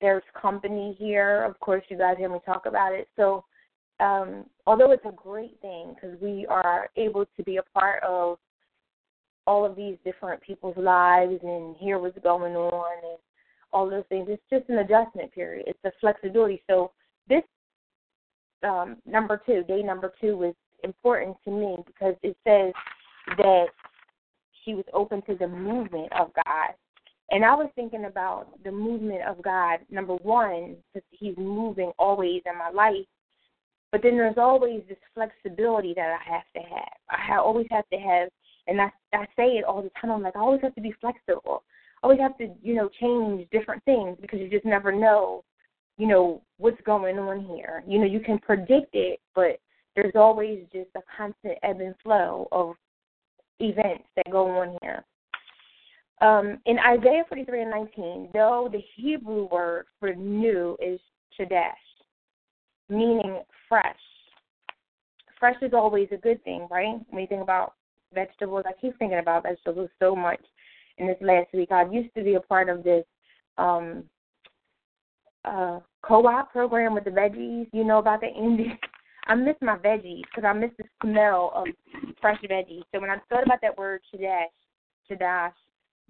there's 0.00 0.22
company 0.40 0.96
here. 0.98 1.44
Of 1.44 1.58
course, 1.60 1.82
you 1.88 1.98
guys 1.98 2.16
hear 2.18 2.28
me 2.28 2.38
talk 2.44 2.66
about 2.66 2.92
it. 2.92 3.08
So, 3.16 3.44
um, 4.00 4.44
although 4.66 4.92
it's 4.92 5.04
a 5.04 5.12
great 5.12 5.60
thing 5.60 5.94
because 5.94 6.16
we 6.20 6.46
are 6.48 6.88
able 6.96 7.24
to 7.36 7.42
be 7.42 7.56
a 7.56 7.62
part 7.62 8.02
of 8.04 8.38
all 9.46 9.64
of 9.64 9.74
these 9.74 9.96
different 10.04 10.40
people's 10.42 10.76
lives 10.76 11.38
and 11.42 11.74
hear 11.76 11.98
what's 11.98 12.18
going 12.22 12.54
on 12.54 12.96
and 13.02 13.18
all 13.72 13.90
those 13.90 14.04
things, 14.08 14.28
it's 14.30 14.42
just 14.50 14.68
an 14.68 14.78
adjustment 14.78 15.32
period. 15.32 15.64
It's 15.66 15.78
a 15.84 15.92
flexibility. 16.00 16.62
So, 16.68 16.92
this 17.28 17.42
um, 18.62 18.96
number 19.06 19.40
two, 19.44 19.64
day 19.64 19.82
number 19.82 20.12
two, 20.20 20.36
was 20.36 20.54
important 20.84 21.36
to 21.44 21.50
me 21.50 21.76
because 21.86 22.14
it 22.22 22.36
says 22.44 22.72
that 23.36 23.66
she 24.64 24.74
was 24.74 24.84
open 24.92 25.22
to 25.22 25.34
the 25.34 25.48
movement 25.48 26.12
of 26.12 26.30
God. 26.34 26.74
And 27.30 27.44
I 27.44 27.54
was 27.54 27.70
thinking 27.74 28.06
about 28.06 28.46
the 28.64 28.72
movement 28.72 29.22
of 29.22 29.42
God, 29.42 29.80
number 29.90 30.14
one, 30.16 30.76
because 30.92 31.06
He's 31.10 31.36
moving 31.36 31.92
always 31.98 32.42
in 32.46 32.56
my 32.58 32.70
life. 32.70 33.06
But 33.92 34.02
then 34.02 34.16
there's 34.16 34.38
always 34.38 34.82
this 34.88 34.98
flexibility 35.14 35.94
that 35.94 36.18
I 36.20 36.30
have 36.30 36.44
to 36.54 36.60
have. 36.60 36.88
I 37.10 37.36
always 37.38 37.66
have 37.70 37.88
to 37.90 37.98
have, 37.98 38.28
and 38.66 38.80
I, 38.80 38.90
I 39.14 39.24
say 39.36 39.56
it 39.56 39.64
all 39.64 39.82
the 39.82 39.90
time. 40.00 40.10
I'm 40.10 40.22
like, 40.22 40.36
I 40.36 40.40
always 40.40 40.60
have 40.62 40.74
to 40.74 40.80
be 40.80 40.94
flexible. 41.00 41.62
I 42.02 42.06
always 42.06 42.20
have 42.20 42.36
to, 42.38 42.48
you 42.62 42.74
know, 42.74 42.88
change 43.00 43.48
different 43.50 43.82
things 43.84 44.16
because 44.20 44.40
you 44.40 44.48
just 44.48 44.66
never 44.66 44.92
know, 44.92 45.42
you 45.96 46.06
know, 46.06 46.42
what's 46.58 46.80
going 46.84 47.18
on 47.18 47.44
here. 47.44 47.82
You 47.86 47.98
know, 47.98 48.06
you 48.06 48.20
can 48.20 48.38
predict 48.38 48.94
it, 48.94 49.20
but 49.34 49.58
there's 49.96 50.14
always 50.14 50.60
just 50.72 50.90
a 50.96 51.00
constant 51.16 51.58
ebb 51.62 51.80
and 51.80 51.94
flow 52.02 52.46
of 52.52 52.74
events 53.58 54.04
that 54.16 54.30
go 54.30 54.48
on 54.48 54.78
here. 54.82 55.04
Um, 56.20 56.58
in 56.66 56.78
Isaiah 56.78 57.22
43 57.28 57.62
and 57.62 57.70
19, 57.70 58.30
though 58.32 58.68
the 58.70 58.82
Hebrew 58.96 59.48
word 59.50 59.86
for 60.00 60.14
new 60.14 60.76
is 60.84 60.98
chadash, 61.38 61.72
meaning 62.88 63.42
fresh. 63.68 63.96
Fresh 65.38 65.56
is 65.62 65.72
always 65.72 66.08
a 66.10 66.16
good 66.16 66.42
thing, 66.42 66.66
right? 66.70 66.96
When 67.10 67.22
you 67.22 67.28
think 67.28 67.42
about 67.42 67.74
vegetables, 68.12 68.64
I 68.66 68.72
keep 68.80 68.98
thinking 68.98 69.18
about 69.18 69.44
vegetables 69.44 69.90
so 70.00 70.16
much 70.16 70.40
in 70.98 71.06
this 71.06 71.16
last 71.20 71.48
week. 71.54 71.70
I 71.70 71.88
used 71.88 72.12
to 72.16 72.24
be 72.24 72.34
a 72.34 72.40
part 72.40 72.68
of 72.68 72.82
this 72.82 73.04
um, 73.56 74.04
uh, 75.44 75.78
co-op 76.02 76.50
program 76.50 76.94
with 76.94 77.04
the 77.04 77.10
veggies. 77.10 77.68
You 77.72 77.84
know 77.84 77.98
about 77.98 78.20
the 78.20 78.28
Indian 78.28 78.76
I 79.28 79.34
miss 79.34 79.56
my 79.60 79.76
veggies 79.76 80.22
because 80.22 80.44
I 80.44 80.54
miss 80.54 80.70
the 80.78 80.84
smell 81.02 81.52
of 81.54 81.66
fresh 82.20 82.40
veggies. 82.40 82.82
So 82.92 83.00
when 83.00 83.10
I 83.10 83.18
thought 83.28 83.44
about 83.44 83.60
that 83.60 83.76
word 83.76 84.00
chadash, 84.12 84.46
chadash, 85.08 85.52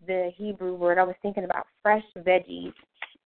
the 0.07 0.31
Hebrew 0.37 0.75
word, 0.75 0.99
I 0.99 1.05
was 1.05 1.17
thinking 1.23 1.45
about 1.45 1.67
fresh 1.83 2.05
veggies 2.19 2.73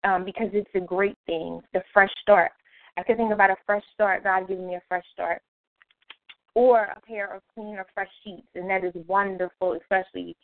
um, 0.05 0.25
because 0.25 0.49
it's 0.53 0.71
a 0.75 0.81
great 0.81 1.17
thing, 1.27 1.61
the 1.73 1.83
fresh 1.93 2.11
start. 2.23 2.53
I 2.97 3.03
could 3.03 3.17
think 3.17 3.33
about 3.33 3.51
a 3.51 3.57
fresh 3.67 3.85
start, 3.95 4.25
God 4.25 4.49
giving 4.49 4.67
me 4.67 4.75
a 4.75 4.83
fresh 4.89 5.05
start, 5.13 5.43
or 6.55 6.83
a 6.83 7.01
pair 7.07 7.35
of 7.35 7.43
clean 7.55 7.77
or 7.77 7.87
fresh 7.95 8.09
sheets, 8.25 8.49
and 8.55 8.69
that 8.69 8.85
is 8.85 8.93
wonderful, 9.07 9.79
especially 9.81 10.37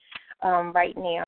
um, 0.43 0.73
right 0.73 0.97
now, 0.97 1.25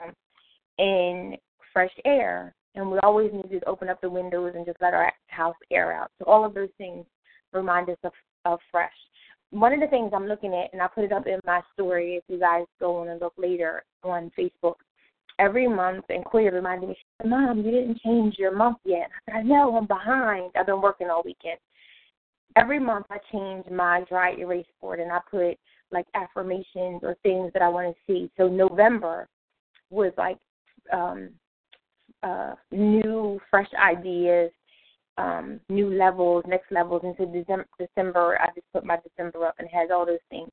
in 0.79 1.37
fresh 1.73 1.93
air. 2.05 2.55
And 2.75 2.91
we 2.91 2.99
always 3.03 3.33
need 3.33 3.51
to 3.59 3.69
open 3.69 3.89
up 3.89 4.01
the 4.01 4.11
windows 4.11 4.53
and 4.55 4.65
just 4.65 4.81
let 4.81 4.95
our 4.95 5.13
house 5.27 5.57
air 5.71 5.93
out. 5.93 6.11
So 6.19 6.27
all 6.27 6.45
of 6.45 6.55
those 6.55 6.69
things 6.79 7.05
remind 7.53 7.91
us 7.91 7.97
of, 8.05 8.13
of 8.45 8.61
fresh. 8.71 8.93
One 9.51 9.73
of 9.73 9.81
the 9.81 9.87
things 9.89 10.13
I'm 10.15 10.27
looking 10.27 10.55
at, 10.55 10.73
and 10.73 10.81
I 10.81 10.87
put 10.87 11.05
it 11.05 11.13
up 11.13 11.27
in 11.27 11.41
my 11.45 11.61
story 11.73 12.17
if 12.17 12.25
you 12.29 12.39
guys 12.39 12.65
go 12.79 12.97
on 12.97 13.09
and 13.09 13.21
look 13.21 13.33
later 13.37 13.83
on 14.03 14.31
Facebook, 14.39 14.77
every 15.39 15.69
month, 15.69 16.05
and 16.09 16.25
Queer 16.25 16.53
reminded 16.53 16.89
me, 16.91 16.95
she 16.99 17.05
said, 17.21 17.31
Mom, 17.31 17.59
you 17.59 17.71
didn't 17.71 18.01
change 18.01 18.37
your 18.39 18.55
month 18.55 18.79
yet. 18.85 19.09
I 19.29 19.33
said, 19.33 19.39
I 19.39 19.43
know, 19.43 19.77
I'm 19.77 19.87
behind. 19.87 20.53
I've 20.57 20.67
been 20.67 20.81
working 20.81 21.09
all 21.11 21.23
weekend. 21.25 21.59
Every 22.57 22.81
month 22.81 23.07
I 23.11 23.19
change 23.31 23.67
my 23.71 24.05
dry 24.09 24.35
erase 24.35 24.67
board 24.81 25.01
and 25.01 25.13
I 25.13 25.19
put 25.31 25.59
like 25.93 26.07
affirmations 26.15 27.01
or 27.03 27.17
things 27.23 27.53
that 27.53 27.63
I 27.63 27.69
want 27.69 27.95
to 27.95 28.01
see. 28.07 28.31
So 28.37 28.49
November 28.49 29.29
was 29.91 30.13
like 30.19 30.39
um 30.93 31.31
uh 32.23 32.55
new 32.73 33.39
fresh 33.51 33.69
ideas 33.81 34.51
um, 35.19 35.61
new 35.69 35.93
levels, 35.93 36.45
next 36.47 36.71
levels 36.71 37.03
into 37.05 37.27
December, 37.27 37.67
December. 37.79 38.39
I 38.41 38.47
just 38.55 38.73
put 38.73 38.85
my 38.85 38.97
December 38.97 39.47
up 39.47 39.57
and 39.59 39.69
has 39.73 39.91
all 39.93 40.07
those 40.07 40.19
things. 40.31 40.49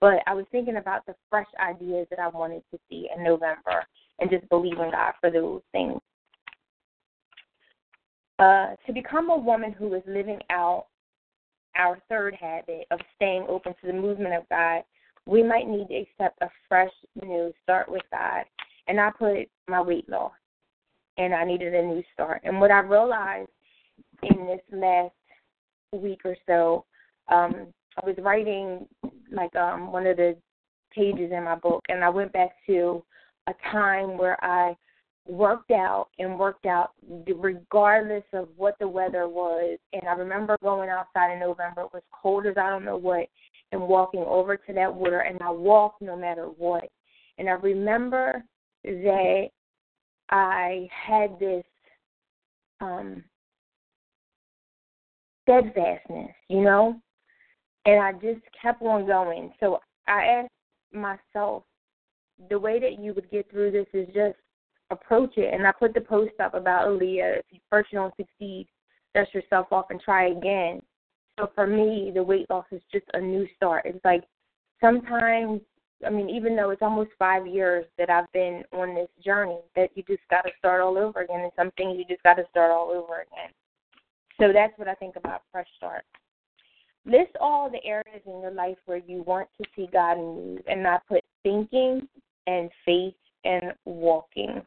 But 0.00 0.20
I 0.26 0.34
was 0.34 0.44
thinking 0.52 0.76
about 0.76 1.06
the 1.06 1.14
fresh 1.30 1.46
ideas 1.60 2.06
that 2.10 2.18
I 2.18 2.28
wanted 2.28 2.62
to 2.72 2.78
see 2.88 3.08
in 3.14 3.24
November 3.24 3.84
and 4.18 4.30
just 4.30 4.48
believing 4.48 4.90
God 4.90 5.12
for 5.20 5.30
those 5.30 5.62
things. 5.72 6.00
Uh, 8.38 8.74
to 8.86 8.92
become 8.92 9.30
a 9.30 9.36
woman 9.36 9.72
who 9.72 9.94
is 9.94 10.02
living 10.06 10.40
out 10.50 10.86
our 11.74 11.98
third 12.08 12.34
habit 12.34 12.86
of 12.90 13.00
staying 13.14 13.46
open 13.48 13.74
to 13.80 13.86
the 13.86 13.92
movement 13.92 14.34
of 14.34 14.48
God, 14.50 14.82
we 15.26 15.42
might 15.42 15.68
need 15.68 15.88
to 15.88 15.96
accept 15.96 16.40
a 16.42 16.48
fresh 16.68 16.90
new 17.22 17.52
start 17.62 17.90
with 17.90 18.02
God. 18.10 18.44
And 18.88 19.00
I 19.00 19.10
put 19.10 19.48
my 19.68 19.80
weight 19.80 20.08
loss, 20.08 20.32
and 21.18 21.34
I 21.34 21.44
needed 21.44 21.74
a 21.74 21.82
new 21.82 22.02
start. 22.12 22.42
And 22.44 22.60
what 22.60 22.70
I 22.70 22.80
realized 22.80 23.48
in 24.22 24.46
this 24.46 24.60
last 24.70 25.12
week 25.92 26.20
or 26.24 26.36
so, 26.46 26.84
um, 27.28 27.68
I 28.02 28.06
was 28.06 28.16
writing 28.18 28.86
like 29.32 29.54
um, 29.56 29.92
one 29.92 30.06
of 30.06 30.16
the 30.16 30.36
pages 30.92 31.30
in 31.32 31.44
my 31.44 31.56
book, 31.56 31.84
and 31.88 32.04
I 32.04 32.08
went 32.08 32.32
back 32.32 32.50
to 32.66 33.02
a 33.46 33.54
time 33.70 34.18
where 34.18 34.42
I 34.44 34.76
worked 35.26 35.70
out 35.70 36.08
and 36.18 36.38
worked 36.38 36.66
out 36.66 36.90
regardless 37.36 38.22
of 38.32 38.48
what 38.56 38.78
the 38.78 38.88
weather 38.88 39.28
was. 39.28 39.78
And 39.92 40.02
I 40.08 40.12
remember 40.12 40.56
going 40.62 40.88
outside 40.88 41.32
in 41.32 41.40
November, 41.40 41.82
it 41.82 41.92
was 41.92 42.02
cold 42.12 42.46
as 42.46 42.56
I 42.56 42.70
don't 42.70 42.84
know 42.84 42.96
what, 42.96 43.26
and 43.72 43.80
walking 43.80 44.24
over 44.26 44.56
to 44.56 44.72
that 44.72 44.94
water, 44.94 45.20
and 45.20 45.42
I 45.42 45.50
walked 45.50 46.02
no 46.02 46.16
matter 46.16 46.44
what. 46.44 46.88
And 47.38 47.48
I 47.48 47.52
remember 47.52 48.44
that 48.84 49.48
I 50.30 50.88
had 50.90 51.38
this 51.38 51.64
um 52.80 53.24
steadfastness, 55.42 56.30
you 56.48 56.62
know? 56.62 57.00
And 57.86 58.02
I 58.02 58.12
just 58.12 58.40
kept 58.60 58.82
on 58.82 59.06
going. 59.06 59.52
So 59.60 59.78
I 60.08 60.24
asked 60.24 60.50
myself, 60.92 61.62
the 62.50 62.58
way 62.58 62.78
that 62.80 63.00
you 63.02 63.14
would 63.14 63.30
get 63.30 63.50
through 63.50 63.70
this 63.70 63.86
is 63.94 64.06
just 64.08 64.36
approach 64.90 65.36
it. 65.36 65.54
And 65.54 65.66
I 65.66 65.72
put 65.72 65.94
the 65.94 66.00
post 66.00 66.34
up 66.42 66.54
about 66.54 66.88
Aaliyah, 66.88 67.38
if 67.38 67.44
you 67.50 67.60
first 67.70 67.92
you 67.92 67.98
don't 67.98 68.14
succeed, 68.16 68.66
dust 69.14 69.34
yourself 69.34 69.68
off 69.72 69.86
and 69.90 70.00
try 70.00 70.28
again. 70.28 70.80
So 71.38 71.50
for 71.54 71.66
me, 71.66 72.10
the 72.14 72.22
weight 72.22 72.48
loss 72.50 72.66
is 72.72 72.82
just 72.92 73.06
a 73.14 73.20
new 73.20 73.46
start. 73.56 73.82
It's 73.84 74.04
like 74.04 74.24
sometimes, 74.80 75.60
I 76.04 76.10
mean, 76.10 76.28
even 76.28 76.56
though 76.56 76.70
it's 76.70 76.82
almost 76.82 77.10
five 77.18 77.46
years 77.46 77.86
that 77.98 78.10
I've 78.10 78.30
been 78.32 78.62
on 78.72 78.94
this 78.94 79.08
journey, 79.24 79.58
that 79.76 79.90
you 79.94 80.02
just 80.08 80.22
got 80.30 80.42
to 80.42 80.50
start 80.58 80.80
all 80.80 80.98
over 80.98 81.20
again. 81.20 81.40
And 81.40 81.52
some 81.56 81.70
things 81.76 81.96
you 81.98 82.04
just 82.08 82.22
got 82.22 82.34
to 82.34 82.44
start 82.50 82.70
all 82.70 82.90
over 82.90 83.20
again. 83.20 83.50
So 84.40 84.52
that's 84.52 84.76
what 84.78 84.88
I 84.88 84.94
think 84.94 85.16
about 85.16 85.42
fresh 85.52 85.68
start. 85.76 86.04
List 87.06 87.36
all 87.40 87.70
the 87.70 87.84
areas 87.84 88.20
in 88.26 88.40
your 88.40 88.50
life 88.50 88.76
where 88.86 89.00
you 89.06 89.22
want 89.22 89.48
to 89.60 89.68
see 89.74 89.88
God 89.92 90.16
move, 90.16 90.60
and 90.66 90.82
not 90.82 91.06
put 91.06 91.22
thinking 91.42 92.08
and 92.46 92.68
faith 92.84 93.14
and 93.44 93.72
walking 93.84 94.60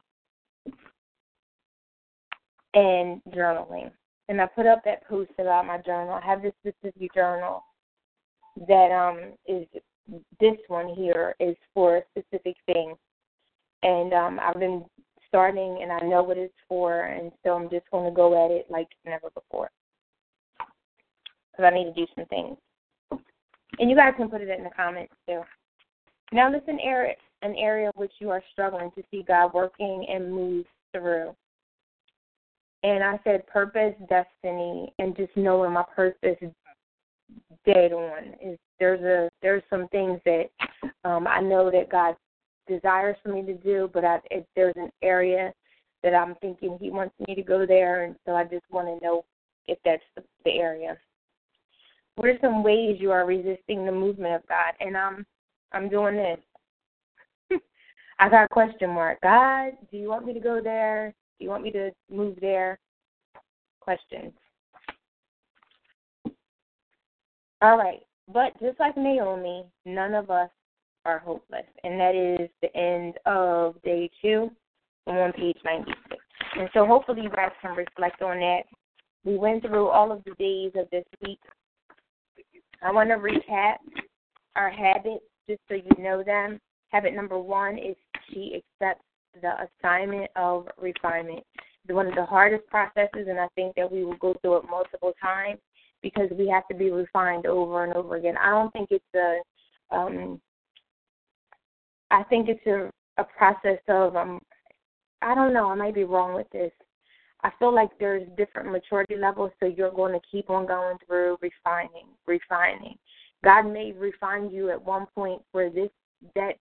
and 2.73 3.21
journaling. 3.36 3.91
And 4.30 4.39
I 4.41 4.45
put 4.45 4.67
up 4.67 4.84
that 4.86 5.08
post 5.08 5.32
about 5.38 5.65
my 5.65 5.80
journal. 5.80 6.13
I 6.13 6.25
have 6.25 6.41
this 6.41 6.54
specific 6.65 7.13
journal 7.13 7.63
that 8.67 8.91
um 8.91 9.34
is 9.47 9.67
this 10.39 10.58
one 10.67 10.89
here 10.95 11.36
is 11.39 11.56
for 11.73 11.97
a 11.97 12.02
specific 12.12 12.56
thing. 12.65 12.95
And 13.84 14.13
um 14.13 14.39
I've 14.41 14.60
been 14.60 14.86
starting 15.28 15.80
and 15.82 15.91
I 15.91 15.99
know 15.99 16.23
what 16.23 16.38
it's 16.38 16.54
for, 16.67 17.02
and 17.04 17.32
so 17.43 17.52
I'm 17.52 17.69
just 17.69 17.89
going 17.91 18.10
to 18.10 18.15
go 18.15 18.45
at 18.45 18.52
it 18.52 18.65
like 18.69 18.88
never 19.06 19.30
before. 19.30 19.69
Because 21.59 21.73
I 21.73 21.77
need 21.77 21.93
to 21.93 21.93
do 21.93 22.07
some 22.15 22.25
things. 22.27 22.57
And 23.79 23.89
you 23.89 23.95
guys 23.95 24.13
can 24.15 24.29
put 24.29 24.39
it 24.39 24.49
in 24.49 24.63
the 24.63 24.69
comments 24.69 25.13
too. 25.27 25.41
Now, 26.31 26.49
this 26.49 26.61
is 26.61 26.69
an 26.69 26.79
area, 26.81 27.15
an 27.41 27.53
area 27.55 27.91
which 27.95 28.13
you 28.19 28.29
are 28.29 28.41
struggling 28.53 28.91
to 28.91 29.03
see 29.11 29.23
God 29.27 29.53
working 29.53 30.05
and 30.09 30.33
move 30.33 30.65
through. 30.93 31.35
And 32.83 33.03
I 33.03 33.19
said 33.25 33.45
purpose, 33.47 33.93
destiny, 34.07 34.93
and 34.99 35.17
just 35.17 35.35
knowing 35.35 35.73
my 35.73 35.83
purpose 35.93 36.37
dead 37.65 37.91
on. 37.91 38.35
Is 38.41 38.57
there's 38.79 39.01
a 39.01 39.29
there's 39.41 39.63
some 39.69 39.89
things 39.89 40.21
that 40.23 40.45
um 41.03 41.27
I 41.27 41.41
know 41.41 41.69
that 41.71 41.91
God 41.91 42.15
desires 42.69 43.17
for 43.21 43.33
me 43.33 43.41
to 43.41 43.53
do, 43.55 43.89
but 43.93 44.05
I, 44.05 44.19
if 44.31 44.45
there's 44.55 44.75
an 44.77 44.91
area 45.01 45.51
that 46.03 46.13
I'm 46.13 46.35
thinking 46.35 46.77
he 46.79 46.89
wants 46.89 47.15
me 47.27 47.35
to 47.35 47.43
go 47.43 47.65
there, 47.65 48.05
and 48.05 48.15
so 48.25 48.33
I 48.33 48.45
just 48.45 48.63
want 48.71 48.87
to 48.87 49.05
know 49.05 49.25
if 49.67 49.77
that's 49.83 50.03
the, 50.15 50.23
the 50.45 50.51
area. 50.51 50.97
What 52.19 52.27
are 52.27 52.38
some 52.41 52.63
ways 52.63 52.97
you 52.99 53.12
are 53.12 53.25
resisting 53.25 53.86
the 53.86 53.93
movement 53.93 54.36
of 54.36 54.45
God? 54.49 54.73
And 54.82 54.97
I'm 54.97 55.25
I'm 55.71 55.88
doing 55.88 56.17
this. 56.17 56.38
I 58.19 58.27
got 58.27 58.43
a 58.43 58.49
question 58.49 58.89
mark. 58.89 59.21
God, 59.21 59.71
do 59.89 59.95
you 59.95 60.10
want 60.10 60.25
me 60.25 60.34
to 60.34 60.41
go 60.41 60.60
there? 60.62 61.13
Do 61.39 61.45
you 61.45 61.49
want 61.49 61.63
me 61.63 61.71
to 61.71 61.91
move 62.12 62.36
there? 62.41 62.77
Questions. 63.79 64.34
All 67.62 67.77
right. 67.77 68.01
But 68.27 68.51
just 68.60 68.82
like 68.82 68.97
Naomi, 68.97 69.63
none 69.86 70.13
of 70.13 70.29
us 70.29 70.49
are 71.05 71.19
hopeless. 71.19 71.63
And 71.86 71.97
that 72.01 72.15
is 72.15 72.49
the 72.62 72.75
end 72.75 73.13
of 73.27 73.82
day 73.84 74.12
two 74.21 74.51
on 75.08 75.32
page 75.32 75.58
96. 75.63 75.95
And 76.58 76.69
so 76.73 76.86
hopefully 76.86 77.21
you 77.21 77.29
guys 77.29 77.51
can 77.62 77.77
reflect 77.77 78.21
on 78.21 78.41
that. 78.41 78.63
We 79.23 79.38
went 79.38 79.62
through 79.62 79.88
all 79.88 80.12
of 80.12 80.21
the 80.25 80.34
days 80.34 80.73
of 80.75 80.89
this 80.89 81.05
week. 81.25 81.39
I 82.81 82.91
want 82.91 83.09
to 83.09 83.15
recap 83.15 83.77
our 84.55 84.69
habits 84.69 85.23
just 85.47 85.61
so 85.67 85.75
you 85.75 86.03
know 86.03 86.23
them. 86.23 86.59
Habit 86.89 87.13
number 87.13 87.37
one 87.37 87.77
is 87.77 87.95
she 88.31 88.61
accepts 88.81 89.03
the 89.41 89.67
assignment 89.83 90.29
of 90.35 90.67
refinement. 90.77 91.43
It's 91.55 91.93
one 91.93 92.07
of 92.07 92.15
the 92.15 92.25
hardest 92.25 92.65
processes, 92.67 93.27
and 93.27 93.39
I 93.39 93.47
think 93.55 93.75
that 93.75 93.91
we 93.91 94.03
will 94.03 94.17
go 94.17 94.35
through 94.41 94.57
it 94.57 94.63
multiple 94.69 95.13
times 95.21 95.59
because 96.01 96.29
we 96.37 96.47
have 96.47 96.67
to 96.67 96.75
be 96.75 96.91
refined 96.91 97.45
over 97.45 97.83
and 97.83 97.93
over 97.93 98.15
again. 98.15 98.35
I 98.37 98.49
don't 98.49 98.71
think 98.71 98.89
it's 98.91 99.03
a, 99.15 99.95
um, 99.95 100.39
I 102.11 102.23
think 102.23 102.47
it's 102.47 102.65
a, 102.65 102.91
a 103.17 103.23
process 103.23 103.79
of, 103.87 104.15
um, 104.15 104.39
I 105.21 105.35
don't 105.35 105.53
know, 105.53 105.69
I 105.69 105.75
might 105.75 105.95
be 105.95 106.05
wrong 106.05 106.33
with 106.33 106.49
this. 106.51 106.71
I 107.43 107.52
feel 107.58 107.73
like 107.73 107.89
there's 107.99 108.28
different 108.38 108.71
maturity 108.71 109.15
levels, 109.15 109.52
so 109.60 109.65
you're 109.65 109.91
going 109.91 110.13
to 110.13 110.28
keep 110.30 110.49
on 110.49 110.67
going 110.67 110.97
through 111.08 111.38
refining, 111.41 112.08
refining. 112.28 112.97
God 113.43 113.63
may 113.63 113.93
refine 113.93 114.49
you 114.52 114.69
at 114.71 114.84
one 114.84 115.06
point 115.15 115.41
for 115.52 115.69
this 115.69 115.89
that 116.36 116.56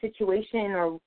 situation 0.00 0.72
or 0.72 0.98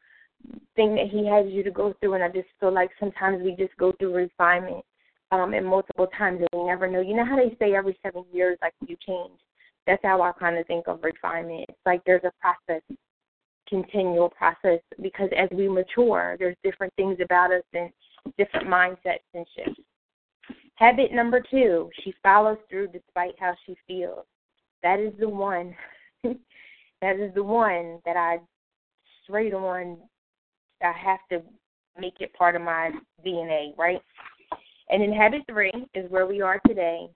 thing 0.75 0.93
that 0.95 1.07
He 1.11 1.25
has 1.27 1.51
you 1.51 1.63
to 1.63 1.71
go 1.71 1.95
through, 1.99 2.13
and 2.13 2.23
I 2.23 2.29
just 2.29 2.49
feel 2.59 2.71
like 2.71 2.91
sometimes 2.99 3.41
we 3.43 3.55
just 3.55 3.75
go 3.77 3.93
through 3.93 4.13
refinement 4.13 4.85
um, 5.31 5.53
and 5.53 5.65
multiple 5.65 6.07
times, 6.17 6.39
and 6.39 6.61
we 6.61 6.67
never 6.67 6.89
know. 6.89 7.01
You 7.01 7.15
know 7.15 7.25
how 7.25 7.35
they 7.35 7.55
say 7.59 7.73
every 7.73 7.97
seven 8.03 8.23
years, 8.31 8.59
like 8.61 8.73
you 8.87 8.95
change. 9.05 9.39
That's 9.87 10.03
how 10.03 10.21
I 10.21 10.31
kind 10.33 10.57
of 10.57 10.67
think 10.67 10.87
of 10.87 11.03
refinement. 11.03 11.65
It's 11.69 11.79
like 11.85 12.01
there's 12.05 12.23
a 12.25 12.31
process, 12.39 12.83
continual 13.67 14.29
process, 14.29 14.81
because 15.01 15.29
as 15.35 15.49
we 15.51 15.67
mature, 15.67 16.35
there's 16.37 16.57
different 16.63 16.93
things 16.95 17.17
about 17.23 17.51
us 17.51 17.63
and 17.73 17.89
different 18.37 18.67
mindsets 18.67 19.25
and 19.33 19.45
shifts. 19.55 19.81
Habit 20.75 21.11
number 21.11 21.41
two, 21.41 21.89
she 22.03 22.13
follows 22.21 22.57
through 22.69 22.87
despite 22.89 23.33
how 23.39 23.53
she 23.65 23.75
feels. 23.87 24.25
That 24.83 24.99
is 24.99 25.13
the 25.19 25.27
one. 25.27 25.75
that 26.23 27.15
is 27.19 27.33
the 27.33 27.43
one 27.43 27.99
that 28.05 28.15
I 28.15 28.39
straight 29.23 29.53
on. 29.53 29.97
I 30.83 30.91
have 30.91 31.19
to 31.31 31.41
make 31.99 32.21
it 32.21 32.33
part 32.33 32.55
of 32.55 32.61
my 32.61 32.91
DNA, 33.25 33.75
right? 33.77 34.01
And 34.89 35.01
in 35.03 35.11
habit 35.11 35.41
three 35.49 35.71
is 35.95 36.09
where 36.11 36.27
we 36.27 36.41
are 36.41 36.61
today. 36.67 37.07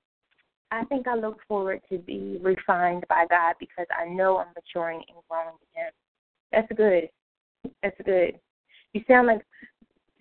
I 0.71 0.83
think 0.85 1.07
I 1.07 1.15
look 1.15 1.39
forward 1.47 1.81
to 1.89 1.97
be 1.97 2.39
refined 2.41 3.05
by 3.09 3.25
God 3.29 3.55
because 3.59 3.85
I 3.97 4.05
know 4.05 4.37
I'm 4.37 4.47
maturing 4.55 5.03
and 5.09 5.17
growing 5.29 5.55
in 5.75 5.83
Him. 5.83 5.91
That's 6.51 6.71
good. 6.75 7.09
That's 7.83 8.01
good. 8.05 8.39
You 8.93 9.03
sound 9.07 9.27
like 9.27 9.41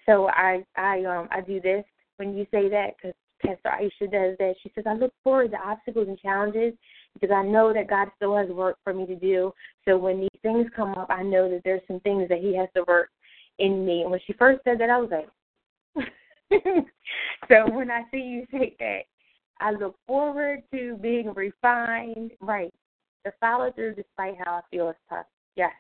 so. 0.07 0.29
I 0.29 0.65
I 0.77 1.05
um 1.05 1.29
I 1.31 1.41
do 1.41 1.61
this 1.61 1.85
when 2.17 2.37
you 2.37 2.47
say 2.51 2.69
that 2.69 2.95
because 2.97 3.15
Pastor 3.45 3.71
Aisha 3.71 4.11
does 4.11 4.37
that. 4.39 4.55
She 4.63 4.71
says 4.75 4.85
I 4.87 4.95
look 4.95 5.13
forward 5.25 5.51
to 5.53 5.59
obstacles 5.59 6.09
and 6.09 6.19
challenges 6.19 6.75
because 7.15 7.31
I 7.35 7.43
know 7.43 7.73
that 7.73 7.89
God 7.89 8.09
still 8.17 8.37
has 8.37 8.49
work 8.49 8.77
for 8.85 8.95
me 8.95 9.07
to 9.07 9.17
do. 9.17 9.53
So 9.87 9.97
when 9.97 10.21
these 10.21 10.41
things 10.43 10.67
come 10.75 10.95
up, 10.95 11.09
I 11.11 11.23
know 11.23 11.51
that 11.51 11.63
there's 11.65 11.83
some 11.87 12.01
things 12.01 12.29
that 12.29 12.39
He 12.39 12.57
has 12.57 12.69
to 12.77 12.85
work 12.87 13.11
in 13.59 13.85
me. 13.85 14.03
And 14.03 14.11
when 14.11 14.21
she 14.27 14.33
first 14.35 14.63
said 14.65 14.79
that, 14.81 14.91
I 14.91 14.99
was 14.99 15.11
like. 15.11 15.29
so 17.49 17.71
when 17.71 17.91
I 17.91 18.03
see 18.11 18.19
you 18.19 18.47
say 18.51 18.75
that, 18.79 19.01
I 19.61 19.73
look 19.73 19.97
forward 20.07 20.63
to 20.73 20.97
being 21.01 21.33
refined. 21.35 22.33
Right. 22.41 22.73
To 23.25 23.33
follow 23.41 23.71
through 23.73 23.97
despite 23.97 24.37
how 24.45 24.55
I 24.55 24.61
feel 24.71 24.89
is 24.89 24.97
tough. 25.09 25.27
Yes. 25.57 25.73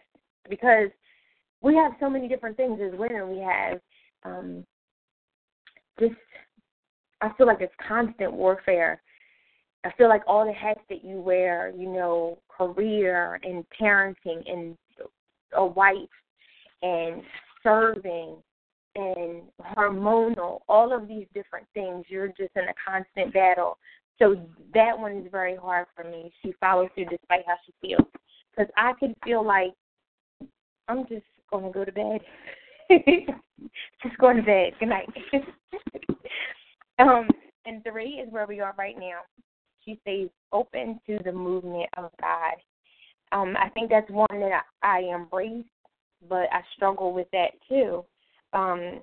Because 0.48 0.90
we 1.62 1.74
have 1.76 1.92
so 2.00 2.08
many 2.10 2.28
different 2.28 2.56
things 2.56 2.80
as 2.82 2.98
women. 2.98 3.30
We 3.30 3.38
have 3.38 3.80
um 4.24 4.64
just 5.98 6.14
I 7.20 7.30
feel 7.36 7.46
like 7.46 7.60
it's 7.60 7.74
constant 7.86 8.32
warfare. 8.32 9.02
I 9.84 9.90
feel 9.96 10.08
like 10.08 10.22
all 10.26 10.46
the 10.46 10.52
hats 10.52 10.80
that 10.88 11.04
you 11.04 11.20
wear, 11.20 11.72
you 11.76 11.88
know, 11.88 12.38
career 12.48 13.38
and 13.42 13.64
parenting 13.80 14.42
and 14.50 14.76
a 15.54 15.64
wife 15.64 15.96
and 16.82 17.22
serving 17.62 18.36
and 18.96 19.42
hormonal, 19.76 20.60
all 20.68 20.94
of 20.94 21.08
these 21.08 21.26
different 21.34 21.66
things. 21.74 22.04
You're 22.08 22.28
just 22.28 22.50
in 22.56 22.64
a 22.64 22.74
constant 22.86 23.32
battle. 23.32 23.78
So 24.18 24.36
that 24.74 24.98
one 24.98 25.18
is 25.18 25.28
very 25.30 25.56
hard 25.56 25.86
for 25.94 26.04
me. 26.04 26.32
She 26.42 26.52
follows 26.60 26.88
through 26.94 27.06
despite 27.06 27.44
how 27.46 27.54
she 27.64 27.72
feels. 27.80 28.06
Because 28.50 28.70
I 28.76 28.92
could 28.98 29.14
feel 29.24 29.44
like 29.44 29.72
I'm 30.88 31.06
just 31.06 31.24
going 31.50 31.64
to 31.64 31.70
go 31.70 31.84
to 31.84 31.92
bed. 31.92 32.20
just 34.02 34.18
going 34.18 34.36
to 34.36 34.42
bed. 34.42 34.72
Good 34.78 34.88
night. 34.88 35.08
um, 36.98 37.28
and 37.66 37.82
three 37.84 38.14
is 38.14 38.32
where 38.32 38.46
we 38.46 38.60
are 38.60 38.74
right 38.78 38.96
now. 38.98 39.20
She 39.84 39.98
stays 40.02 40.28
open 40.52 41.00
to 41.06 41.18
the 41.24 41.32
movement 41.32 41.88
of 41.96 42.10
God. 42.20 42.54
Um, 43.32 43.56
I 43.56 43.68
think 43.70 43.90
that's 43.90 44.10
one 44.10 44.26
that 44.32 44.62
I, 44.82 44.98
I 44.98 45.14
embrace, 45.14 45.64
but 46.28 46.48
I 46.52 46.62
struggle 46.76 47.12
with 47.12 47.28
that 47.32 47.50
too 47.68 48.04
um, 48.52 49.00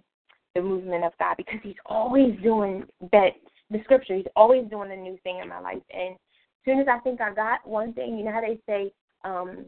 the 0.56 0.62
movement 0.62 1.04
of 1.04 1.14
God 1.20 1.36
because 1.38 1.60
He's 1.64 1.76
always 1.86 2.36
doing 2.42 2.84
that. 3.12 3.32
The 3.70 3.80
scripture, 3.84 4.16
He's 4.16 4.26
always 4.36 4.70
doing 4.70 4.92
a 4.92 4.96
new 4.96 5.18
thing 5.24 5.40
in 5.42 5.50
my 5.50 5.60
life. 5.60 5.82
And 5.94 6.14
as 6.14 6.66
soon 6.66 6.80
as 6.80 6.88
I 6.90 7.00
think 7.00 7.22
I 7.22 7.34
got 7.34 7.68
one 7.68 7.94
thing, 7.94 8.18
you 8.18 8.26
know 8.26 8.32
how 8.32 8.42
they 8.42 8.60
say, 8.68 8.92
um, 9.24 9.66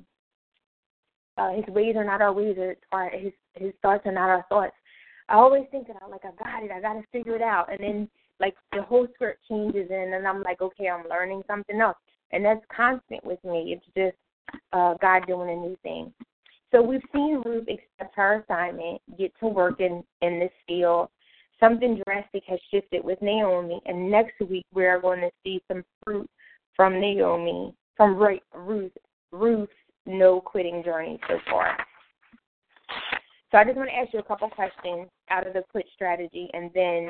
uh, 1.37 1.51
His 1.53 1.65
ways 1.67 1.95
are 1.95 2.03
not 2.03 2.21
our 2.21 2.33
ways, 2.33 2.57
or 2.91 3.09
His 3.09 3.33
His 3.55 3.73
thoughts 3.81 4.05
are 4.05 4.11
not 4.11 4.29
our 4.29 4.45
thoughts. 4.49 4.75
I 5.27 5.35
always 5.35 5.65
think 5.71 5.87
that 5.87 5.97
I'm 6.03 6.11
like, 6.11 6.25
I 6.25 6.31
got 6.43 6.63
it, 6.63 6.71
I 6.71 6.81
got 6.81 6.93
to 6.93 7.03
figure 7.11 7.35
it 7.35 7.41
out, 7.41 7.71
and 7.71 7.79
then 7.79 8.09
like 8.39 8.55
the 8.73 8.81
whole 8.81 9.07
script 9.13 9.41
changes, 9.49 9.89
and 9.91 10.27
I'm 10.27 10.41
like, 10.41 10.61
okay, 10.61 10.89
I'm 10.89 11.07
learning 11.09 11.43
something 11.47 11.79
else, 11.79 11.97
and 12.31 12.43
that's 12.43 12.63
constant 12.75 13.23
with 13.23 13.43
me. 13.43 13.77
It's 13.77 13.85
just 13.95 14.59
uh, 14.73 14.95
God 15.01 15.27
doing 15.27 15.49
a 15.49 15.55
new 15.55 15.77
thing. 15.83 16.13
So 16.71 16.81
we've 16.81 17.01
seen 17.13 17.41
Ruth 17.45 17.67
accept 17.67 18.15
her 18.15 18.43
assignment, 18.43 19.01
get 19.17 19.31
to 19.39 19.47
work 19.47 19.79
in, 19.79 20.03
in 20.21 20.39
this 20.39 20.51
field. 20.67 21.09
Something 21.59 22.01
drastic 22.05 22.43
has 22.47 22.59
shifted 22.71 23.03
with 23.03 23.21
Naomi, 23.21 23.81
and 23.85 24.09
next 24.09 24.39
week 24.47 24.65
we 24.73 24.85
are 24.85 24.99
going 24.99 25.19
to 25.21 25.31
see 25.43 25.61
some 25.67 25.83
fruit 26.03 26.29
from 26.75 26.99
Naomi, 26.99 27.73
from 27.97 28.15
Ruth, 28.15 28.91
Ruth's 29.31 29.73
no 30.05 30.39
quitting 30.39 30.81
journey 30.83 31.19
so 31.27 31.35
far. 31.49 31.77
So 33.51 33.57
I 33.57 33.63
just 33.63 33.77
want 33.77 33.89
to 33.89 33.95
ask 33.95 34.13
you 34.13 34.19
a 34.19 34.23
couple 34.23 34.49
questions 34.49 35.07
out 35.29 35.47
of 35.47 35.53
the 35.53 35.63
quit 35.71 35.85
strategy, 35.95 36.49
and 36.53 36.69
then 36.75 37.09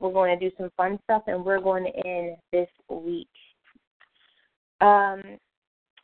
we're 0.00 0.12
going 0.12 0.38
to 0.38 0.48
do 0.48 0.54
some 0.56 0.70
fun 0.76 0.98
stuff, 1.04 1.22
and 1.26 1.44
we're 1.44 1.60
going 1.60 1.84
to 1.84 2.08
end 2.08 2.36
this 2.52 2.68
week. 2.88 3.28
Um, 4.80 5.20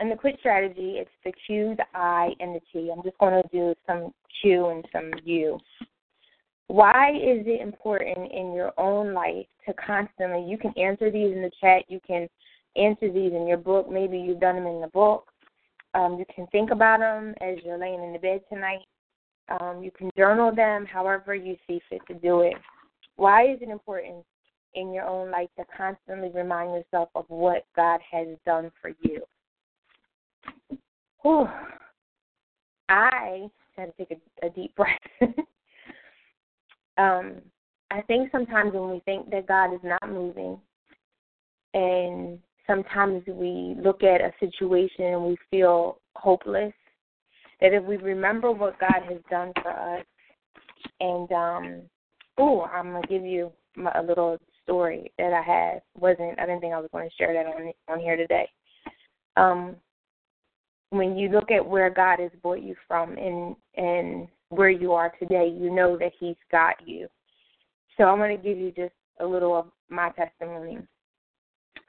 and 0.00 0.10
the 0.10 0.16
quit 0.16 0.36
strategy, 0.40 0.96
it's 0.98 1.10
the 1.24 1.32
Q, 1.46 1.74
the 1.76 1.84
I, 1.94 2.32
and 2.40 2.54
the 2.54 2.60
T. 2.72 2.90
I'm 2.90 3.02
just 3.02 3.16
going 3.18 3.40
to 3.40 3.48
do 3.52 3.74
some 3.86 4.12
Q 4.42 4.68
and 4.68 4.84
some 4.92 5.12
U. 5.24 5.58
Why 6.66 7.10
is 7.10 7.46
it 7.46 7.60
important 7.60 8.32
in 8.32 8.52
your 8.52 8.72
own 8.78 9.14
life 9.14 9.46
to 9.66 9.74
constantly, 9.74 10.44
you 10.48 10.58
can 10.58 10.72
answer 10.76 11.10
these 11.10 11.32
in 11.32 11.42
the 11.42 11.50
chat, 11.60 11.84
you 11.88 12.00
can 12.06 12.28
answer 12.76 13.10
these 13.12 13.32
in 13.32 13.46
your 13.46 13.58
book, 13.58 13.88
maybe 13.90 14.18
you've 14.18 14.40
done 14.40 14.56
them 14.56 14.66
in 14.66 14.80
the 14.80 14.88
book. 14.88 15.28
Um, 15.94 16.18
you 16.18 16.24
can 16.34 16.46
think 16.48 16.70
about 16.70 16.98
them 16.98 17.34
as 17.40 17.58
you're 17.64 17.78
laying 17.78 18.02
in 18.02 18.12
the 18.12 18.18
bed 18.18 18.40
tonight. 18.52 18.80
Um, 19.48 19.82
you 19.82 19.90
can 19.90 20.10
journal 20.16 20.54
them 20.54 20.86
however 20.86 21.34
you 21.34 21.56
see 21.66 21.80
fit 21.90 22.00
to 22.08 22.14
do 22.14 22.40
it. 22.40 22.54
Why 23.16 23.44
is 23.44 23.58
it 23.60 23.68
important 23.68 24.24
in 24.74 24.92
your 24.92 25.04
own 25.04 25.30
life 25.30 25.50
to 25.58 25.64
constantly 25.76 26.30
remind 26.34 26.72
yourself 26.72 27.10
of 27.14 27.24
what 27.28 27.64
God 27.76 28.00
has 28.10 28.28
done 28.46 28.70
for 28.80 28.90
you? 29.02 29.22
Whew. 31.22 31.46
I 32.88 33.48
had 33.76 33.86
to 33.86 33.92
take 34.04 34.18
a, 34.42 34.46
a 34.46 34.50
deep 34.50 34.74
breath. 34.76 35.36
um, 36.98 37.36
I 37.90 38.02
think 38.02 38.30
sometimes 38.32 38.72
when 38.72 38.90
we 38.90 39.00
think 39.00 39.30
that 39.30 39.46
God 39.46 39.72
is 39.74 39.80
not 39.82 40.10
moving, 40.10 40.58
and 41.74 42.38
sometimes 42.66 43.22
we 43.26 43.76
look 43.82 44.02
at 44.02 44.20
a 44.20 44.32
situation 44.40 45.04
and 45.04 45.24
we 45.24 45.36
feel 45.50 45.98
hopeless, 46.14 46.72
that 47.64 47.72
if 47.72 47.82
we 47.82 47.96
remember 47.96 48.52
what 48.52 48.78
God 48.78 49.00
has 49.08 49.20
done 49.30 49.50
for 49.62 49.70
us, 49.70 50.04
and 51.00 51.32
um, 51.32 51.82
oh, 52.36 52.60
I'm 52.62 52.92
gonna 52.92 53.06
give 53.08 53.24
you 53.24 53.50
a 53.94 54.02
little 54.02 54.36
story 54.62 55.10
that 55.16 55.32
I 55.32 55.40
had 55.40 55.80
wasn't 55.96 56.38
I 56.38 56.44
didn't 56.44 56.60
think 56.60 56.74
I 56.74 56.80
was 56.80 56.90
going 56.92 57.08
to 57.08 57.14
share 57.16 57.32
that 57.32 57.46
on 57.46 57.72
on 57.88 58.00
here 58.00 58.18
today. 58.18 58.50
Um, 59.38 59.76
when 60.90 61.16
you 61.16 61.30
look 61.30 61.50
at 61.50 61.66
where 61.66 61.88
God 61.88 62.20
has 62.20 62.30
brought 62.42 62.62
you 62.62 62.76
from 62.86 63.16
and 63.16 63.56
and 63.76 64.28
where 64.50 64.68
you 64.68 64.92
are 64.92 65.14
today, 65.18 65.48
you 65.48 65.74
know 65.74 65.96
that 65.96 66.12
He's 66.20 66.36
got 66.52 66.76
you. 66.86 67.08
So 67.96 68.04
I'm 68.04 68.18
going 68.18 68.36
to 68.36 68.42
give 68.42 68.58
you 68.58 68.72
just 68.72 68.92
a 69.20 69.26
little 69.26 69.56
of 69.58 69.66
my 69.88 70.10
testimony. 70.10 70.80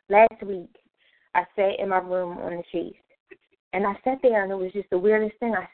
Last 0.07 0.41
week, 0.41 0.73
I 1.33 1.43
sat 1.57 1.79
in 1.79 1.89
my 1.89 1.97
room 1.97 2.37
on 2.37 2.57
the 2.57 2.63
chase, 2.71 2.95
and 3.75 3.85
I 3.85 3.93
sat 4.05 4.19
there, 4.23 4.43
and 4.43 4.51
it 4.51 4.55
was 4.55 4.71
just 4.71 4.89
the 4.89 4.97
weirdest 4.97 5.37
thing. 5.39 5.53
I 5.53 5.67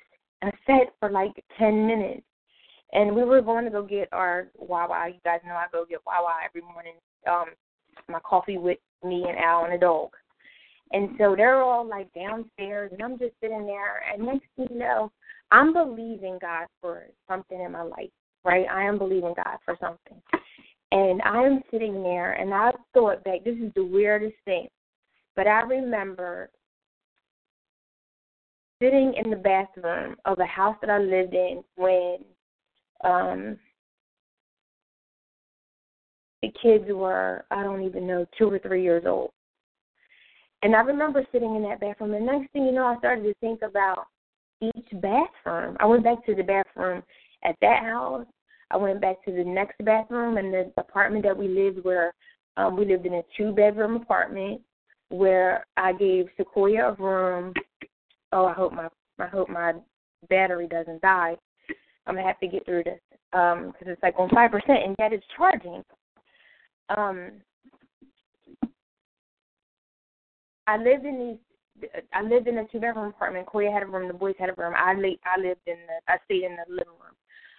I 0.43 0.51
sat 0.65 0.93
for 0.99 1.11
like 1.11 1.33
ten 1.59 1.85
minutes, 1.85 2.23
and 2.93 3.15
we 3.15 3.23
were 3.23 3.41
going 3.41 3.63
to 3.65 3.71
go 3.71 3.83
get 3.83 4.09
our 4.11 4.47
Wawa. 4.57 5.09
You 5.09 5.19
guys 5.23 5.39
know 5.45 5.53
I 5.53 5.65
go 5.71 5.85
get 5.87 5.99
Wawa 6.05 6.39
every 6.43 6.61
morning. 6.61 6.95
Um, 7.29 7.45
my 8.09 8.19
coffee 8.21 8.57
with 8.57 8.79
me 9.03 9.25
and 9.27 9.37
Al 9.37 9.65
and 9.65 9.73
the 9.73 9.77
dog. 9.77 10.09
And 10.93 11.09
so 11.17 11.35
they're 11.37 11.61
all 11.61 11.87
like 11.87 12.11
downstairs, 12.13 12.91
and 12.91 13.03
I'm 13.03 13.19
just 13.19 13.33
sitting 13.39 13.67
there. 13.67 14.01
And 14.11 14.25
next 14.25 14.45
thing 14.55 14.67
you 14.71 14.79
know, 14.79 15.11
I'm 15.51 15.71
believing 15.71 16.39
God 16.41 16.65
for 16.81 17.05
something 17.29 17.61
in 17.61 17.71
my 17.71 17.83
life, 17.83 18.09
right? 18.43 18.65
I 18.69 18.83
am 18.83 18.97
believing 18.97 19.33
God 19.35 19.57
for 19.63 19.77
something. 19.79 20.21
And 20.91 21.21
I 21.21 21.43
am 21.43 21.61
sitting 21.69 22.01
there, 22.01 22.33
and 22.33 22.53
I 22.53 22.71
thought 22.93 23.23
back, 23.23 23.43
this 23.45 23.55
is 23.55 23.71
the 23.75 23.85
weirdest 23.85 24.35
thing. 24.43 24.67
But 25.35 25.47
I 25.47 25.61
remember 25.61 26.49
sitting 28.81 29.13
in 29.23 29.29
the 29.29 29.37
bathroom 29.37 30.15
of 30.25 30.39
a 30.39 30.45
house 30.45 30.75
that 30.81 30.89
I 30.89 30.97
lived 30.97 31.33
in 31.33 31.63
when 31.75 32.17
um 33.03 33.57
the 36.41 36.51
kids 36.61 36.85
were, 36.89 37.45
I 37.51 37.61
don't 37.61 37.83
even 37.83 38.07
know, 38.07 38.25
two 38.37 38.49
or 38.49 38.57
three 38.59 38.81
years 38.81 39.03
old. 39.05 39.29
And 40.63 40.75
I 40.75 40.79
remember 40.79 41.23
sitting 41.31 41.55
in 41.55 41.63
that 41.63 41.79
bathroom, 41.79 42.13
and 42.13 42.25
next 42.25 42.51
thing 42.51 42.65
you 42.65 42.71
know, 42.71 42.85
I 42.85 42.97
started 42.97 43.23
to 43.23 43.33
think 43.41 43.61
about 43.61 44.05
each 44.59 44.87
bathroom. 44.93 45.77
I 45.79 45.85
went 45.85 46.03
back 46.03 46.25
to 46.25 46.35
the 46.35 46.43
bathroom 46.43 47.03
at 47.43 47.55
that 47.61 47.83
house. 47.83 48.25
I 48.71 48.77
went 48.77 49.01
back 49.01 49.23
to 49.25 49.31
the 49.31 49.43
next 49.43 49.83
bathroom 49.83 50.37
in 50.37 50.51
the 50.51 50.71
apartment 50.77 51.23
that 51.25 51.37
we 51.37 51.47
lived 51.47 51.83
where 51.83 52.13
um 52.57 52.75
we 52.75 52.85
lived 52.85 53.05
in 53.05 53.15
a 53.15 53.21
two 53.37 53.51
bedroom 53.53 53.95
apartment 53.95 54.61
where 55.09 55.65
I 55.77 55.93
gave 55.93 56.27
Sequoia 56.37 56.89
a 56.89 56.93
room. 56.93 57.53
Oh, 58.31 58.45
I 58.45 58.53
hope 58.53 58.73
my 58.73 58.87
I 59.19 59.27
hope 59.27 59.49
my 59.49 59.73
battery 60.29 60.67
doesn't 60.67 61.01
die. 61.01 61.35
I'm 62.05 62.15
gonna 62.15 62.27
have 62.27 62.39
to 62.39 62.47
get 62.47 62.65
through 62.65 62.83
this 62.83 62.99
um 63.33 63.71
because 63.71 63.87
it's 63.87 64.03
like 64.03 64.15
on 64.17 64.29
five 64.29 64.51
percent 64.51 64.83
and 64.85 64.95
yet 64.99 65.13
it's 65.13 65.25
charging. 65.37 65.83
Um, 66.89 67.31
I 70.67 70.77
lived 70.77 71.05
in 71.05 71.19
these. 71.19 71.89
I 72.13 72.21
lived 72.21 72.47
in 72.47 72.57
a 72.59 72.67
two 72.67 72.79
bedroom 72.79 73.07
apartment. 73.09 73.47
Koya 73.47 73.73
had 73.73 73.83
a 73.83 73.85
room. 73.85 74.07
The 74.07 74.13
boys 74.13 74.35
had 74.39 74.49
a 74.49 74.53
room. 74.53 74.73
I 74.75 74.93
lived. 74.93 75.19
I 75.25 75.39
lived 75.39 75.61
in 75.67 75.77
the. 75.87 76.13
I 76.13 76.17
stayed 76.25 76.43
in 76.43 76.55
the 76.55 76.65
living 76.69 76.93
room. 77.01 77.15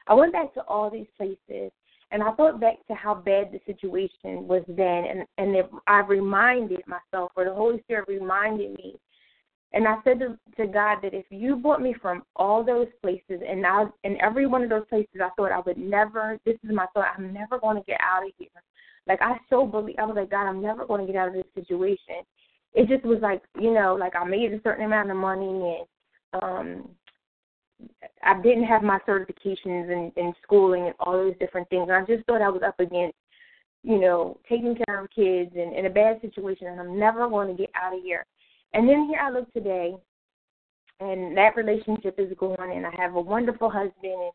I 0.07 0.15
went 0.15 0.33
back 0.33 0.53
to 0.55 0.63
all 0.63 0.91
these 0.91 1.07
places, 1.17 1.71
and 2.11 2.23
I 2.23 2.33
thought 2.33 2.61
back 2.61 2.77
to 2.89 2.95
how 2.95 3.15
bad 3.15 3.53
the 3.53 3.61
situation 3.67 4.47
was 4.47 4.63
then, 4.69 5.05
and 5.05 5.25
and 5.39 5.57
if 5.57 5.67
I 5.87 6.01
reminded 6.01 6.83
myself, 6.87 7.33
or 7.37 7.45
the 7.45 7.55
Holy 7.55 7.81
Spirit 7.83 8.09
reminded 8.09 8.77
me, 8.77 8.97
and 9.75 9.89
I 9.89 9.97
said 10.05 10.21
to, 10.21 10.39
to 10.59 10.67
God 10.71 10.99
that 11.03 11.15
if 11.15 11.25
you 11.31 11.57
brought 11.57 11.81
me 11.81 11.95
from 12.01 12.23
all 12.37 12.65
those 12.65 12.89
places, 13.01 13.41
and 13.47 13.67
I 13.67 13.85
in 14.05 14.21
every 14.21 14.47
one 14.47 14.63
of 14.63 14.71
those 14.71 14.87
places, 14.89 15.21
I 15.23 15.31
thought 15.37 15.53
I 15.53 15.61
would 15.61 15.79
never. 15.79 16.39
This 16.45 16.57
is 16.65 16.71
my 16.73 16.87
thought. 16.95 17.15
I'm 17.17 17.33
never 17.33 17.59
going 17.59 17.77
to 17.77 17.83
get 17.85 18.01
out 18.01 18.25
of 18.25 18.33
here. 18.39 18.49
Like 19.07 19.21
I 19.23 19.37
so 19.51 19.67
believe. 19.67 19.97
I 19.99 20.05
was 20.05 20.17
like, 20.17 20.31
God, 20.31 20.49
I'm 20.49 20.63
never 20.63 20.87
going 20.87 21.07
to 21.07 21.13
get 21.13 21.21
out 21.21 21.29
of 21.29 21.35
this 21.35 21.45
situation 21.55 22.25
it 22.75 22.89
just 22.89 23.05
was 23.05 23.19
like 23.21 23.43
you 23.61 23.71
know 23.73 23.95
like 24.01 24.15
I 24.17 24.25
made 24.25 24.51
a 24.51 24.63
certain 24.63 24.87
amount 24.87 25.11
of 25.11 25.17
money 25.19 25.77
and 26.33 26.43
um 26.43 26.89
I 28.23 28.41
didn't 28.41 28.65
have 28.65 28.83
my 28.83 28.99
certifications 29.09 29.93
and, 29.93 30.13
in 30.17 30.33
schooling 30.43 30.85
and 30.87 30.95
all 31.01 31.15
those 31.15 31.35
different 31.41 31.69
things. 31.69 31.89
And 31.89 31.93
I 31.93 32.05
just 32.05 32.25
thought 32.27 32.43
I 32.43 32.49
was 32.49 32.63
up 32.65 32.79
against, 32.79 33.17
you 33.83 34.01
know, 34.01 34.39
taking 34.49 34.77
care 34.87 35.01
of 35.01 35.11
kids 35.11 35.51
and 35.57 35.75
in 35.75 35.87
a 35.87 35.91
bad 35.91 36.21
situation 36.21 36.69
and 36.69 36.81
I'm 36.81 36.99
never 36.99 37.29
going 37.29 37.49
to 37.49 37.61
get 37.61 37.71
out 37.75 37.97
of 37.97 38.03
here. 38.03 38.25
And 38.75 38.89
then 38.89 39.07
here 39.07 39.21
I 39.21 39.31
look 39.31 39.53
today 39.53 39.95
and 41.01 41.37
that 41.37 41.57
relationship 41.57 42.15
is 42.19 42.33
going 42.39 42.77
and 42.77 42.87
I 42.87 42.93
have 42.97 43.15
a 43.15 43.21
wonderful 43.21 43.71
husband 43.71 43.95
and 44.03 44.33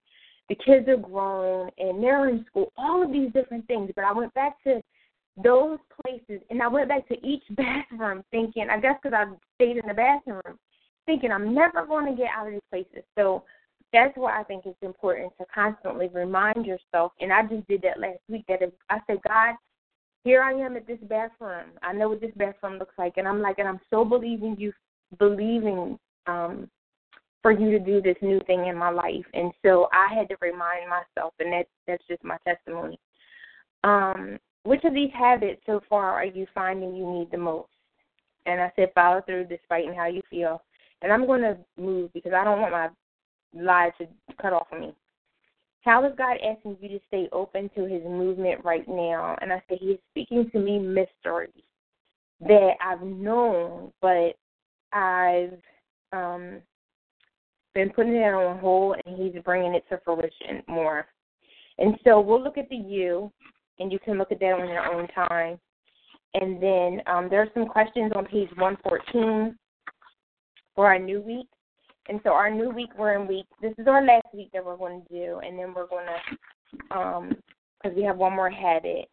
the 0.49 0.55
kids 0.55 0.87
are 0.87 0.97
grown 0.97 1.69
and 1.77 2.01
they're 2.01 2.29
in 2.29 2.45
school, 2.49 2.71
all 2.77 3.03
of 3.03 3.11
these 3.11 3.31
different 3.33 3.67
things. 3.67 3.91
But 3.95 4.05
I 4.05 4.13
went 4.13 4.33
back 4.33 4.61
to 4.63 4.81
those 5.43 5.77
places, 6.03 6.41
and 6.49 6.61
I 6.61 6.67
went 6.67 6.89
back 6.89 7.07
to 7.09 7.25
each 7.25 7.43
bathroom 7.51 8.23
thinking, 8.31 8.67
I 8.69 8.79
guess 8.79 8.95
because 9.01 9.15
I 9.15 9.25
stayed 9.55 9.77
in 9.77 9.87
the 9.87 9.93
bathroom, 9.93 10.57
thinking 11.05 11.31
I'm 11.31 11.53
never 11.53 11.85
going 11.85 12.05
to 12.05 12.17
get 12.17 12.31
out 12.35 12.47
of 12.47 12.53
these 12.53 12.61
places. 12.69 13.03
So 13.17 13.43
that's 13.93 14.15
why 14.15 14.39
I 14.39 14.43
think 14.43 14.65
it's 14.65 14.77
important 14.81 15.31
to 15.39 15.45
constantly 15.53 16.09
remind 16.13 16.65
yourself. 16.65 17.13
And 17.21 17.31
I 17.31 17.43
just 17.43 17.67
did 17.67 17.81
that 17.83 17.99
last 17.99 18.19
week. 18.27 18.45
That 18.47 18.61
if 18.61 18.71
I 18.89 18.99
said, 19.07 19.17
God, 19.27 19.55
here 20.23 20.41
I 20.41 20.53
am 20.53 20.75
at 20.75 20.87
this 20.87 20.99
bathroom. 21.03 21.71
I 21.83 21.93
know 21.93 22.09
what 22.09 22.21
this 22.21 22.31
bathroom 22.35 22.79
looks 22.79 22.95
like, 22.97 23.13
and 23.17 23.27
I'm 23.27 23.41
like, 23.41 23.59
and 23.59 23.67
I'm 23.67 23.79
so 23.89 24.03
believing 24.03 24.55
you, 24.57 24.73
believing 25.19 25.97
um, 26.25 26.69
for 27.41 27.51
you 27.51 27.71
to 27.71 27.79
do 27.79 28.01
this 28.01 28.17
new 28.21 28.39
thing 28.45 28.65
in 28.67 28.75
my 28.75 28.89
life. 28.89 29.25
And 29.33 29.51
so 29.63 29.87
I 29.93 30.13
had 30.13 30.27
to 30.29 30.35
remind 30.41 30.89
myself, 30.89 31.33
and 31.39 31.53
that 31.53 31.67
that's 31.87 32.03
just 32.07 32.23
my 32.23 32.37
testimony. 32.45 32.99
Um, 33.83 34.37
which 34.63 34.83
of 34.83 34.93
these 34.93 35.11
habits 35.17 35.61
so 35.65 35.81
far 35.87 36.11
are 36.11 36.25
you 36.25 36.45
finding 36.53 36.95
you 36.95 37.09
need 37.09 37.31
the 37.31 37.37
most? 37.37 37.69
And 38.45 38.59
I 38.59 38.71
said, 38.75 38.91
follow 38.93 39.21
through 39.21 39.45
despite 39.45 39.85
how 39.95 40.07
you 40.07 40.21
feel. 40.29 40.61
And 41.01 41.11
I'm 41.11 41.25
going 41.25 41.41
to 41.41 41.57
move 41.77 42.11
because 42.13 42.33
I 42.33 42.43
don't 42.43 42.59
want 42.59 42.71
my 42.73 42.89
lives 43.53 43.95
to 43.99 44.07
cut 44.41 44.53
off 44.53 44.67
of 44.71 44.79
me. 44.79 44.93
How 45.81 46.05
is 46.05 46.13
God 46.17 46.37
asking 46.43 46.77
you 46.81 46.89
to 46.89 46.99
stay 47.07 47.29
open 47.31 47.69
to 47.75 47.85
his 47.85 48.03
movement 48.03 48.63
right 48.63 48.87
now? 48.87 49.37
And 49.41 49.53
I 49.53 49.61
said, 49.69 49.77
He 49.79 49.87
is 49.87 49.99
speaking 50.11 50.49
to 50.51 50.59
me 50.59 50.79
mysteries 50.79 51.63
that 52.41 52.73
I've 52.83 53.01
known, 53.01 53.91
but 54.01 54.33
I've 54.91 55.59
um, 56.11 56.61
been 57.73 57.89
putting 57.91 58.15
it 58.15 58.33
on 58.33 58.59
hold, 58.59 58.97
and 59.05 59.17
He's 59.17 59.41
bringing 59.43 59.75
it 59.75 59.85
to 59.89 59.99
fruition 60.03 60.63
more. 60.67 61.07
And 61.77 61.95
so 62.03 62.19
we'll 62.19 62.43
look 62.43 62.57
at 62.57 62.69
the 62.69 62.75
you 62.75 63.31
and 63.79 63.91
you 63.91 63.99
can 63.99 64.17
look 64.17 64.31
at 64.31 64.39
that 64.39 64.53
on 64.53 64.67
your 64.67 64.93
own 64.93 65.07
time. 65.09 65.59
And 66.33 66.61
then 66.61 67.01
um, 67.07 67.29
there 67.29 67.41
are 67.41 67.49
some 67.53 67.67
questions 67.67 68.11
on 68.15 68.25
page 68.25 68.49
114 68.57 69.57
for 70.75 70.87
our 70.87 70.99
new 70.99 71.21
week. 71.21 71.47
And 72.09 72.19
so 72.23 72.29
our 72.31 72.49
new 72.49 72.69
week, 72.69 72.89
we're 72.97 73.19
in 73.19 73.27
week, 73.27 73.45
this 73.61 73.73
is 73.77 73.87
our 73.87 74.03
last 74.03 74.27
week 74.33 74.49
that 74.53 74.63
we're 74.63 74.77
going 74.77 75.01
to 75.01 75.13
do, 75.13 75.39
and 75.45 75.59
then 75.59 75.73
we're 75.73 75.87
going 75.87 76.05
to, 76.05 76.97
um, 76.97 77.35
because 77.81 77.95
we 77.95 78.03
have 78.03 78.17
one 78.17 78.35
more 78.35 78.49
habit 78.49 79.09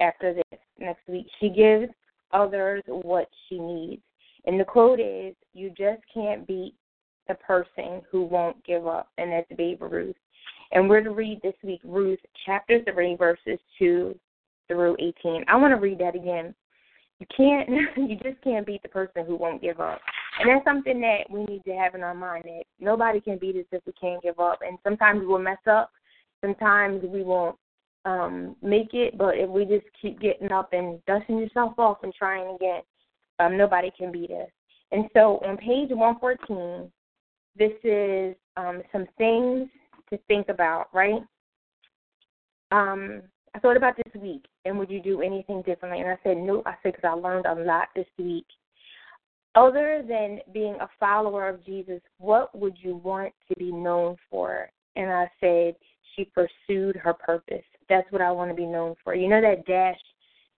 after 0.00 0.34
this 0.34 0.60
next 0.78 1.06
week. 1.08 1.26
She 1.40 1.50
gives 1.50 1.92
others 2.32 2.82
what 2.86 3.28
she 3.48 3.58
needs. 3.58 4.02
And 4.46 4.58
the 4.58 4.64
quote 4.64 5.00
is, 5.00 5.34
you 5.52 5.68
just 5.70 6.00
can't 6.12 6.46
beat 6.46 6.74
the 7.28 7.34
person 7.34 8.00
who 8.10 8.24
won't 8.24 8.64
give 8.64 8.86
up, 8.86 9.08
and 9.18 9.30
that's 9.30 9.46
Babe 9.56 9.82
Ruth. 9.82 10.16
And 10.72 10.88
we're 10.88 11.02
to 11.02 11.10
read 11.10 11.40
this 11.42 11.54
week 11.62 11.80
Ruth 11.84 12.20
chapter 12.46 12.80
3, 12.90 13.16
verses 13.16 13.58
2 13.78 14.18
through 14.68 14.96
18. 14.98 15.44
I 15.48 15.56
want 15.56 15.72
to 15.72 15.80
read 15.80 15.98
that 15.98 16.14
again. 16.14 16.54
You 17.18 17.26
can't, 17.36 17.68
you 17.96 18.16
just 18.16 18.42
can't 18.42 18.66
beat 18.66 18.82
the 18.82 18.88
person 18.88 19.24
who 19.26 19.36
won't 19.36 19.62
give 19.62 19.80
up. 19.80 20.00
And 20.38 20.48
that's 20.48 20.64
something 20.64 21.00
that 21.00 21.30
we 21.30 21.44
need 21.44 21.64
to 21.64 21.72
have 21.72 21.94
in 21.94 22.02
our 22.02 22.14
mind 22.14 22.44
that 22.44 22.64
nobody 22.78 23.20
can 23.20 23.38
beat 23.38 23.56
us 23.56 23.64
if 23.72 23.82
we 23.86 23.92
can't 24.00 24.22
give 24.22 24.38
up. 24.38 24.60
And 24.66 24.78
sometimes 24.84 25.22
we'll 25.24 25.38
mess 25.38 25.58
up, 25.70 25.90
sometimes 26.40 27.02
we 27.02 27.22
won't 27.22 27.56
um, 28.04 28.56
make 28.62 28.94
it, 28.94 29.18
but 29.18 29.36
if 29.36 29.50
we 29.50 29.64
just 29.64 29.86
keep 30.00 30.20
getting 30.20 30.52
up 30.52 30.72
and 30.72 31.04
dusting 31.06 31.38
yourself 31.38 31.78
off 31.78 31.98
and 32.02 32.14
trying 32.14 32.54
again, 32.54 32.82
um, 33.40 33.56
nobody 33.56 33.90
can 33.96 34.12
beat 34.12 34.30
us. 34.30 34.48
And 34.92 35.04
so 35.14 35.40
on 35.44 35.56
page 35.56 35.90
114, 35.90 36.90
this 37.56 37.72
is 37.84 38.36
um, 38.56 38.82
some 38.92 39.06
things 39.18 39.68
to 40.10 40.18
think 40.28 40.48
about, 40.48 40.86
right? 40.94 41.22
Um, 42.70 43.22
I 43.54 43.58
thought 43.58 43.76
about 43.76 43.96
this 43.96 44.22
week, 44.22 44.44
and 44.64 44.78
would 44.78 44.90
you 44.90 45.02
do 45.02 45.22
anything 45.22 45.62
differently? 45.62 46.00
And 46.00 46.10
I 46.10 46.18
said, 46.22 46.36
no. 46.36 46.62
I 46.64 46.74
said, 46.82 46.94
because 46.94 47.04
I 47.04 47.12
learned 47.14 47.46
a 47.46 47.54
lot 47.54 47.88
this 47.94 48.06
week. 48.18 48.46
Other 49.54 50.04
than 50.06 50.40
being 50.52 50.76
a 50.80 50.88
follower 51.00 51.48
of 51.48 51.64
Jesus, 51.64 52.00
what 52.18 52.56
would 52.56 52.76
you 52.80 52.96
want 52.96 53.32
to 53.48 53.56
be 53.56 53.72
known 53.72 54.16
for? 54.30 54.68
And 54.96 55.10
I 55.10 55.30
said, 55.40 55.74
she 56.14 56.24
pursued 56.24 56.96
her 56.96 57.14
purpose. 57.14 57.64
That's 57.88 58.10
what 58.10 58.22
I 58.22 58.30
want 58.30 58.50
to 58.50 58.54
be 58.54 58.66
known 58.66 58.94
for. 59.02 59.14
You 59.14 59.28
know 59.28 59.40
that 59.40 59.66
dash 59.66 59.98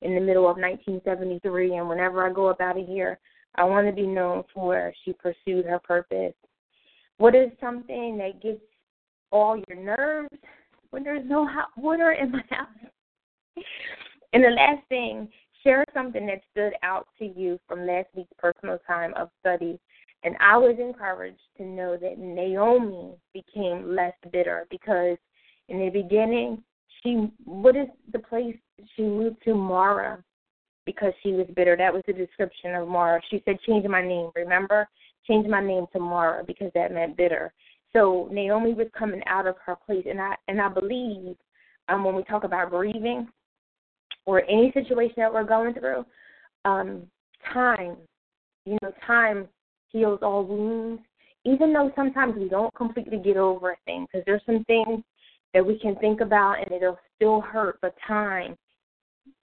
in 0.02 0.14
the 0.14 0.20
middle 0.20 0.44
of 0.44 0.56
1973, 0.56 1.76
and 1.76 1.88
whenever 1.88 2.26
I 2.26 2.32
go 2.32 2.46
up 2.46 2.60
out 2.60 2.78
of 2.78 2.86
here, 2.86 3.18
I 3.56 3.64
want 3.64 3.86
to 3.86 3.92
be 3.92 4.06
known 4.06 4.44
for 4.54 4.92
she 5.04 5.12
pursued 5.12 5.66
her 5.66 5.78
purpose. 5.78 6.34
What 7.18 7.34
is 7.34 7.50
something 7.60 8.16
that 8.18 8.42
gets 8.42 8.60
all 9.32 9.62
your 9.68 9.78
nerves 9.78 10.34
when 10.90 11.04
there's 11.04 11.26
no 11.26 11.46
hot 11.46 11.68
water 11.76 12.12
in 12.12 12.32
my 12.32 12.42
house. 12.50 12.68
And 14.32 14.44
the 14.44 14.50
last 14.50 14.86
thing, 14.88 15.28
share 15.62 15.84
something 15.94 16.26
that 16.26 16.40
stood 16.50 16.72
out 16.82 17.06
to 17.18 17.26
you 17.26 17.58
from 17.68 17.86
last 17.86 18.08
week's 18.14 18.32
personal 18.38 18.78
time 18.86 19.12
of 19.14 19.28
study. 19.40 19.78
And 20.22 20.36
I 20.40 20.56
was 20.56 20.76
encouraged 20.78 21.40
to 21.56 21.64
know 21.64 21.96
that 21.96 22.18
Naomi 22.18 23.14
became 23.32 23.94
less 23.94 24.14
bitter 24.32 24.66
because 24.70 25.16
in 25.68 25.78
the 25.78 25.90
beginning, 25.90 26.62
she 27.02 27.30
what 27.44 27.76
is 27.76 27.88
the 28.12 28.18
place 28.18 28.56
she 28.96 29.02
moved 29.02 29.42
to 29.44 29.54
Mara 29.54 30.22
because 30.84 31.12
she 31.22 31.32
was 31.32 31.46
bitter. 31.54 31.76
That 31.76 31.92
was 31.92 32.02
the 32.06 32.12
description 32.12 32.74
of 32.74 32.88
Mara. 32.88 33.20
She 33.30 33.42
said, 33.44 33.58
Change 33.66 33.86
my 33.86 34.02
name, 34.02 34.30
remember? 34.34 34.88
Change 35.26 35.46
my 35.46 35.64
name 35.64 35.86
to 35.92 36.00
Mara 36.00 36.44
because 36.44 36.70
that 36.74 36.92
meant 36.92 37.16
bitter. 37.16 37.52
So 37.92 38.28
Naomi 38.30 38.74
was 38.74 38.88
coming 38.96 39.22
out 39.26 39.46
of 39.46 39.56
her 39.64 39.76
place 39.76 40.06
and 40.08 40.20
I 40.20 40.34
and 40.48 40.60
I 40.60 40.68
believe 40.68 41.36
um 41.88 42.04
when 42.04 42.14
we 42.14 42.22
talk 42.24 42.44
about 42.44 42.70
grieving 42.70 43.28
or 44.26 44.42
any 44.44 44.70
situation 44.72 45.14
that 45.18 45.32
we're 45.32 45.44
going 45.44 45.74
through, 45.74 46.04
um, 46.64 47.02
time, 47.52 47.96
you 48.64 48.76
know, 48.82 48.92
time 49.06 49.48
heals 49.88 50.20
all 50.22 50.44
wounds. 50.44 51.02
Even 51.44 51.72
though 51.72 51.90
sometimes 51.96 52.34
we 52.36 52.48
don't 52.48 52.74
completely 52.74 53.18
get 53.18 53.38
over 53.38 53.70
a 53.72 53.76
thing, 53.86 54.06
because 54.06 54.24
there's 54.26 54.42
some 54.44 54.62
things 54.64 55.02
that 55.54 55.66
we 55.66 55.78
can 55.78 55.96
think 55.96 56.20
about 56.20 56.58
and 56.62 56.70
it'll 56.70 56.98
still 57.16 57.40
hurt, 57.40 57.78
but 57.80 57.94
time 58.06 58.56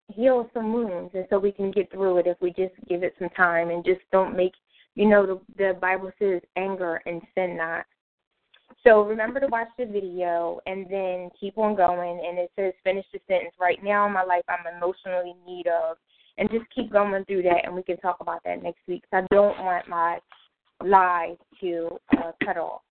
heals 0.07 0.47
some 0.53 0.73
wounds, 0.73 1.11
and 1.13 1.25
so 1.29 1.39
we 1.39 1.51
can 1.51 1.71
get 1.71 1.91
through 1.91 2.17
it 2.17 2.27
if 2.27 2.37
we 2.41 2.49
just 2.51 2.73
give 2.87 3.03
it 3.03 3.13
some 3.19 3.29
time 3.29 3.69
and 3.69 3.83
just 3.83 4.01
don't 4.11 4.35
make, 4.35 4.53
you 4.95 5.07
know, 5.07 5.25
the, 5.25 5.39
the 5.57 5.73
Bible 5.79 6.11
says 6.19 6.41
anger 6.55 7.01
and 7.05 7.21
sin 7.35 7.57
not. 7.57 7.85
So 8.83 9.03
remember 9.03 9.39
to 9.39 9.47
watch 9.47 9.69
the 9.77 9.85
video 9.85 10.59
and 10.65 10.85
then 10.89 11.29
keep 11.39 11.57
on 11.57 11.75
going. 11.75 12.21
And 12.27 12.37
it 12.37 12.51
says 12.55 12.73
finish 12.83 13.05
the 13.13 13.19
sentence. 13.27 13.55
Right 13.59 13.81
now 13.83 14.05
in 14.07 14.13
my 14.13 14.23
life, 14.23 14.43
I'm 14.49 14.75
emotionally 14.75 15.31
in 15.31 15.53
need 15.53 15.67
of, 15.67 15.97
and 16.37 16.49
just 16.49 16.65
keep 16.75 16.91
going 16.91 17.23
through 17.25 17.43
that, 17.43 17.61
and 17.63 17.75
we 17.75 17.83
can 17.83 17.97
talk 17.97 18.17
about 18.19 18.41
that 18.43 18.63
next 18.63 18.79
week. 18.87 19.03
Cause 19.11 19.23
I 19.23 19.33
don't 19.33 19.57
want 19.63 19.87
my 19.87 20.19
live 20.83 21.37
to 21.61 21.89
uh, 22.17 22.31
cut 22.43 22.57
off. 22.57 22.81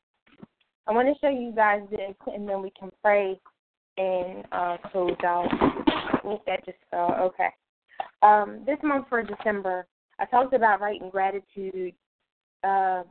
I 0.86 0.92
want 0.92 1.08
to 1.08 1.20
show 1.20 1.28
you 1.28 1.52
guys 1.54 1.82
this, 1.90 2.14
and 2.26 2.48
then 2.48 2.62
we 2.62 2.72
can 2.78 2.90
pray 3.02 3.38
and 3.98 4.44
uh, 4.52 4.76
close 4.90 5.16
out. 5.24 5.48
If 6.24 6.44
that 6.46 6.64
just 6.64 6.78
fell, 6.90 7.14
okay. 7.20 7.48
Um, 8.22 8.62
this 8.64 8.78
month 8.82 9.06
for 9.08 9.22
December, 9.22 9.86
I 10.18 10.24
talked 10.26 10.54
about 10.54 10.80
writing 10.80 11.10
gratitude, 11.10 11.94
uh, 12.64 13.02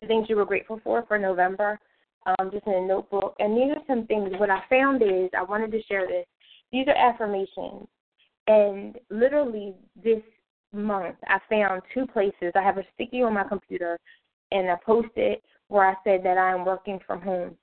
the 0.00 0.06
things 0.06 0.26
you 0.28 0.36
were 0.36 0.44
grateful 0.44 0.80
for 0.82 1.04
for 1.06 1.18
November, 1.18 1.78
um, 2.26 2.50
just 2.50 2.66
in 2.66 2.74
a 2.74 2.86
notebook. 2.86 3.34
And 3.38 3.56
these 3.56 3.76
are 3.76 3.82
some 3.86 4.06
things. 4.06 4.30
What 4.38 4.50
I 4.50 4.60
found 4.68 5.02
is 5.02 5.30
I 5.36 5.42
wanted 5.42 5.72
to 5.72 5.82
share 5.84 6.06
this. 6.06 6.26
These 6.72 6.86
are 6.88 6.96
affirmations, 6.96 7.86
and 8.48 8.96
literally 9.10 9.74
this 10.02 10.22
month 10.72 11.16
I 11.28 11.38
found 11.48 11.82
two 11.94 12.06
places. 12.06 12.52
I 12.54 12.62
have 12.62 12.78
a 12.78 12.84
sticky 12.94 13.22
on 13.22 13.34
my 13.34 13.44
computer, 13.44 13.98
and 14.50 14.68
I 14.68 14.76
posted 14.84 15.38
where 15.68 15.88
I 15.88 15.94
said 16.04 16.20
that 16.24 16.38
I 16.38 16.52
am 16.52 16.64
working 16.64 16.98
from 17.06 17.20
home. 17.22 17.56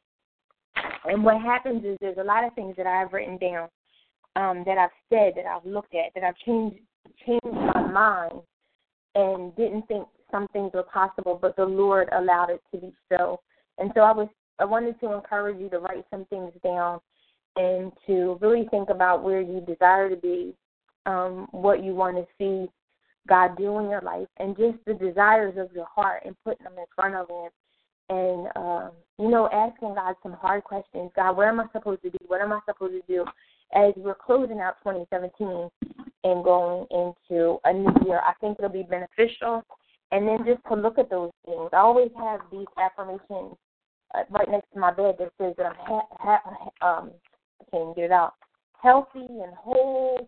And 1.06 1.24
what 1.24 1.42
happens 1.42 1.84
is 1.84 1.98
there's 2.00 2.18
a 2.18 2.24
lot 2.24 2.46
of 2.46 2.54
things 2.54 2.76
that 2.78 2.88
I've 2.88 3.14
written 3.14 3.38
down, 3.38 3.68
um, 4.36 4.64
that 4.66 4.78
I've 4.78 4.90
said, 5.10 5.34
that 5.36 5.46
I've 5.46 5.66
looked 5.66 5.94
at, 5.94 6.14
that 6.16 6.24
I've 6.24 6.38
changed 6.46 6.80
changed 7.26 7.46
my 7.46 7.82
mind 7.82 8.42
and 9.16 9.56
didn't 9.56 9.88
think 9.88 10.08
some 10.32 10.48
things 10.54 10.72
were 10.74 10.84
possible, 10.84 11.38
but 11.40 11.56
the 11.56 11.66
Lord 11.66 12.10
allowed 12.12 12.50
it 12.50 12.62
to 12.72 12.80
be 12.80 12.94
so. 13.12 13.40
And 13.78 13.92
so 13.94 14.02
I 14.02 14.12
was 14.12 14.28
I 14.64 14.66
wanted 14.66 14.98
to 15.02 15.12
encourage 15.12 15.60
you 15.60 15.68
to 15.72 15.80
write 15.80 16.06
some 16.10 16.24
things 16.30 16.54
down 16.64 17.02
and 17.58 17.92
to 18.08 18.38
really 18.40 18.66
think 18.72 18.90
about 18.90 19.22
where 19.22 19.42
you 19.42 19.60
desire 19.60 20.10
to 20.10 20.16
be, 20.16 20.54
um, 21.06 21.50
what 21.52 21.84
you 21.84 21.94
want 21.94 22.16
to 22.16 22.26
see 22.38 22.72
God 23.28 23.58
do 23.58 23.78
in 23.80 23.90
your 23.90 24.00
life, 24.00 24.30
and 24.38 24.56
just 24.56 24.78
the 24.88 24.94
desires 24.94 25.56
of 25.58 25.74
your 25.74 25.88
heart 25.94 26.24
and 26.26 26.34
putting 26.46 26.64
them 26.64 26.78
in 26.78 26.86
front 26.96 27.14
of 27.14 27.28
Him 27.28 27.50
and 28.08 28.48
um, 28.56 28.92
you 29.20 29.30
know, 29.30 29.50
asking 29.52 29.96
God 29.96 30.16
some 30.24 30.32
hard 30.32 30.64
questions. 30.64 31.12
God, 31.14 31.36
where 31.36 31.50
am 31.50 31.60
I 31.60 31.66
supposed 31.74 32.02
to 32.04 32.12
be? 32.12 32.20
What 32.28 32.40
am 32.40 32.54
I 32.54 32.62
supposed 32.66 32.94
to 32.94 33.02
do? 33.06 33.26
As 33.76 33.92
we're 33.98 34.16
closing 34.16 34.62
out 34.62 34.76
2017 34.82 35.70
and 36.24 36.44
going 36.44 36.88
into 36.90 37.58
a 37.66 37.74
new 37.74 37.94
year, 38.06 38.22
I 38.26 38.32
think 38.40 38.60
it'll 38.60 38.72
be 38.72 38.84
beneficial. 38.84 39.62
And 40.14 40.26
then 40.26 40.46
just 40.46 40.62
to 40.70 40.76
look 40.76 40.98
at 40.98 41.10
those 41.10 41.32
things. 41.46 41.70
I 41.74 41.78
always 41.78 42.12
have 42.18 42.40
these 42.50 42.68
affirmations 42.78 43.58
right 44.30 44.50
next 44.50 44.72
to 44.74 44.80
my 44.80 44.92
bed 44.92 45.16
that 45.20 45.32
says 45.40 45.54
that 45.58 45.66
I'm 45.66 45.76
ha- 45.76 46.08
ha- 46.12 46.72
um, 46.82 47.12
I 47.62 47.64
can't 47.72 47.96
get 47.96 48.06
it 48.06 48.12
out, 48.12 48.34
healthy 48.82 49.20
and 49.20 49.54
whole, 49.56 50.28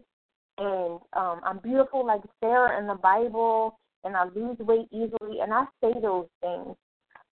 and 0.57 0.99
um, 1.13 1.41
I'm 1.43 1.59
beautiful 1.59 2.05
like 2.05 2.21
Sarah 2.39 2.79
in 2.79 2.87
the 2.87 2.95
Bible, 2.95 3.77
and 4.03 4.15
I 4.15 4.25
lose 4.25 4.57
weight 4.59 4.87
easily. 4.91 5.41
And 5.41 5.53
I 5.53 5.65
say 5.81 5.93
those 6.01 6.27
things 6.41 6.75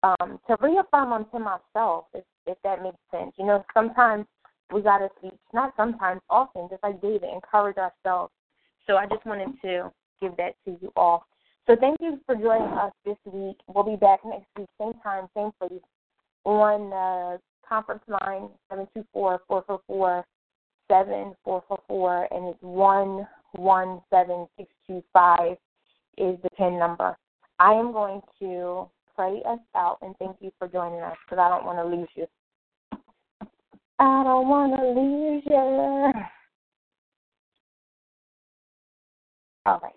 um, 0.03 0.41
to 0.49 0.57
reaffirm 0.61 1.11
them 1.11 1.27
to 1.33 1.39
myself, 1.39 2.07
if, 2.15 2.25
if 2.47 2.59
that 2.65 2.83
makes 2.83 2.97
sense. 3.11 3.33
You 3.39 3.47
know, 3.47 3.65
sometimes 3.73 4.27
we 4.73 4.83
got 4.83 4.99
to 4.99 5.09
speak, 5.19 5.39
not 5.53 5.75
sometimes, 5.77 6.21
often, 6.29 6.69
just 6.71 6.83
like 6.83 7.01
David, 7.01 7.29
encourage 7.33 7.77
ourselves. 7.77 8.33
So 8.87 8.97
I 8.97 9.07
just 9.07 9.25
wanted 9.25 9.61
to 9.63 9.93
give 10.21 10.37
that 10.39 10.55
to 10.65 10.77
you 10.81 10.93
all. 10.97 11.27
So 11.67 11.77
thank 11.79 11.99
you 12.01 12.19
for 12.27 12.35
joining 12.35 12.73
us 12.77 12.93
this 13.05 13.17
week. 13.25 13.57
We'll 13.69 13.85
be 13.85 13.97
back 13.97 14.21
next 14.25 14.47
week, 14.59 14.67
same 14.81 14.95
time, 15.05 15.29
same 15.37 15.51
place, 15.61 15.81
on 16.45 16.91
the 16.91 17.41
conference 17.69 18.03
line, 18.09 18.49
724-444-7444, 19.15 20.25
and 22.31 22.49
it's 22.49 22.63
117625 22.63 25.57
is 26.19 26.37
the 26.43 26.51
PIN 26.57 26.79
number. 26.79 27.17
I 27.59 27.73
am 27.73 27.93
going 27.93 28.21
to 28.41 28.89
pray 29.17 29.43
us 29.49 29.59
out 29.75 29.97
and 30.03 30.15
thank 30.19 30.37
you 30.41 30.53
for 30.59 30.69
joining 30.69 31.01
us 31.01 31.17
because 31.25 31.39
I 31.41 31.49
don't 31.49 31.65
want 31.65 31.79
to 31.79 31.85
lose 31.85 32.11
you. 32.15 32.27
I 33.99 34.23
don't 34.25 34.49
want 34.49 34.77
to 34.77 34.83
lose 34.89 35.43
you. 35.47 36.13
All 39.65 39.81
right. 39.81 39.95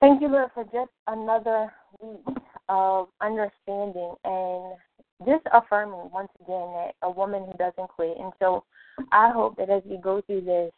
Thank 0.00 0.20
you, 0.20 0.28
Lord, 0.28 0.50
for 0.52 0.64
just 0.64 0.90
another 1.06 1.72
week 2.00 2.36
of 2.72 3.08
understanding 3.20 4.14
and 4.24 4.74
just 5.26 5.46
affirming 5.52 6.08
once 6.10 6.30
again 6.40 6.72
that 6.72 6.92
a 7.02 7.10
woman 7.10 7.44
who 7.44 7.52
doesn't 7.58 7.88
quit. 7.88 8.16
And 8.18 8.32
so 8.40 8.64
I 9.12 9.30
hope 9.30 9.56
that 9.58 9.68
as 9.68 9.82
we 9.84 9.98
go 9.98 10.22
through 10.22 10.40
this, 10.40 10.72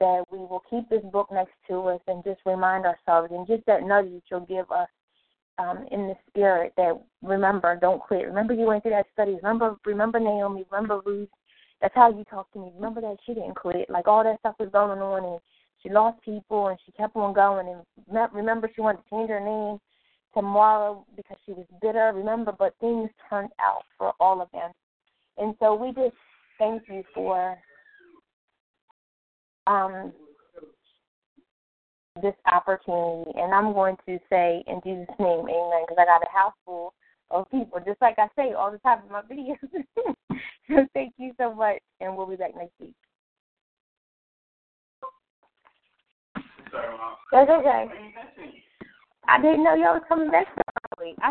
that 0.00 0.24
we 0.30 0.38
will 0.38 0.62
keep 0.68 0.88
this 0.90 1.02
book 1.10 1.28
next 1.32 1.54
to 1.68 1.80
us 1.88 2.00
and 2.06 2.22
just 2.24 2.40
remind 2.44 2.84
ourselves 2.84 3.32
and 3.32 3.46
just 3.46 3.64
that 3.66 3.82
nudge 3.82 4.10
that 4.12 4.22
you'll 4.30 4.40
give 4.40 4.70
us 4.70 4.88
um, 5.58 5.86
in 5.90 6.08
the 6.08 6.14
spirit 6.28 6.74
that 6.76 6.92
remember, 7.22 7.76
don't 7.80 8.00
quit. 8.00 8.26
Remember 8.26 8.52
you 8.52 8.66
went 8.66 8.82
through 8.82 8.92
that 8.92 9.06
study. 9.12 9.36
Remember, 9.36 9.76
remember 9.86 10.20
Naomi. 10.20 10.66
Remember 10.70 11.00
Ruth. 11.04 11.28
That's 11.80 11.94
how 11.94 12.10
you 12.10 12.24
talk 12.24 12.52
to 12.52 12.58
me. 12.58 12.70
Remember 12.74 13.00
that 13.00 13.16
she 13.24 13.32
didn't 13.32 13.56
quit. 13.56 13.88
Like 13.88 14.06
all 14.06 14.24
that 14.24 14.38
stuff 14.40 14.56
was 14.58 14.68
going 14.72 15.00
on, 15.00 15.24
and 15.24 15.40
she 15.82 15.88
lost 15.88 16.22
people, 16.22 16.68
and 16.68 16.78
she 16.84 16.92
kept 16.92 17.16
on 17.16 17.32
going. 17.32 17.66
And 17.68 18.28
remember, 18.34 18.70
she 18.74 18.82
wanted 18.82 18.98
to 18.98 19.10
change 19.10 19.30
her 19.30 19.40
name 19.40 19.78
to 20.34 20.42
Mara 20.42 20.98
because 21.16 21.36
she 21.44 21.52
was 21.52 21.66
bitter. 21.82 22.12
Remember, 22.14 22.52
but 22.56 22.74
things 22.80 23.10
turned 23.28 23.50
out 23.60 23.82
for 23.98 24.12
all 24.20 24.40
of 24.40 24.48
them. 24.52 24.70
And 25.38 25.54
so 25.58 25.74
we 25.74 25.88
just 25.88 26.16
thank 26.58 26.82
you 26.88 27.02
for 27.14 27.56
um, 29.66 30.12
this 32.22 32.34
opportunity. 32.50 33.30
And 33.36 33.54
I'm 33.54 33.72
going 33.72 33.96
to 34.06 34.18
say 34.28 34.62
in 34.66 34.80
Jesus' 34.84 35.14
name, 35.18 35.40
amen, 35.40 35.84
because 35.88 35.96
I 35.98 36.04
got 36.04 36.22
a 36.22 36.30
house 36.36 36.54
full 36.64 36.94
of 37.30 37.50
people, 37.50 37.80
just 37.84 38.00
like 38.02 38.16
I 38.18 38.28
say 38.36 38.52
all 38.52 38.70
the 38.70 38.78
time 38.78 39.00
in 39.06 39.12
my 39.12 39.22
videos. 39.22 39.56
so 40.68 40.86
thank 40.94 41.14
you 41.16 41.32
so 41.38 41.54
much, 41.54 41.78
and 42.00 42.16
we'll 42.16 42.26
be 42.26 42.36
back 42.36 42.56
next 42.56 42.72
week. 42.80 42.94
That's 47.32 47.50
okay. 47.50 47.86
I 49.30 49.40
didn't 49.40 49.62
know 49.62 49.74
y'all 49.74 49.94
was 49.94 50.02
coming 50.08 50.30
back 50.30 50.46
so 50.56 50.62
early. 50.98 51.14
I 51.22 51.30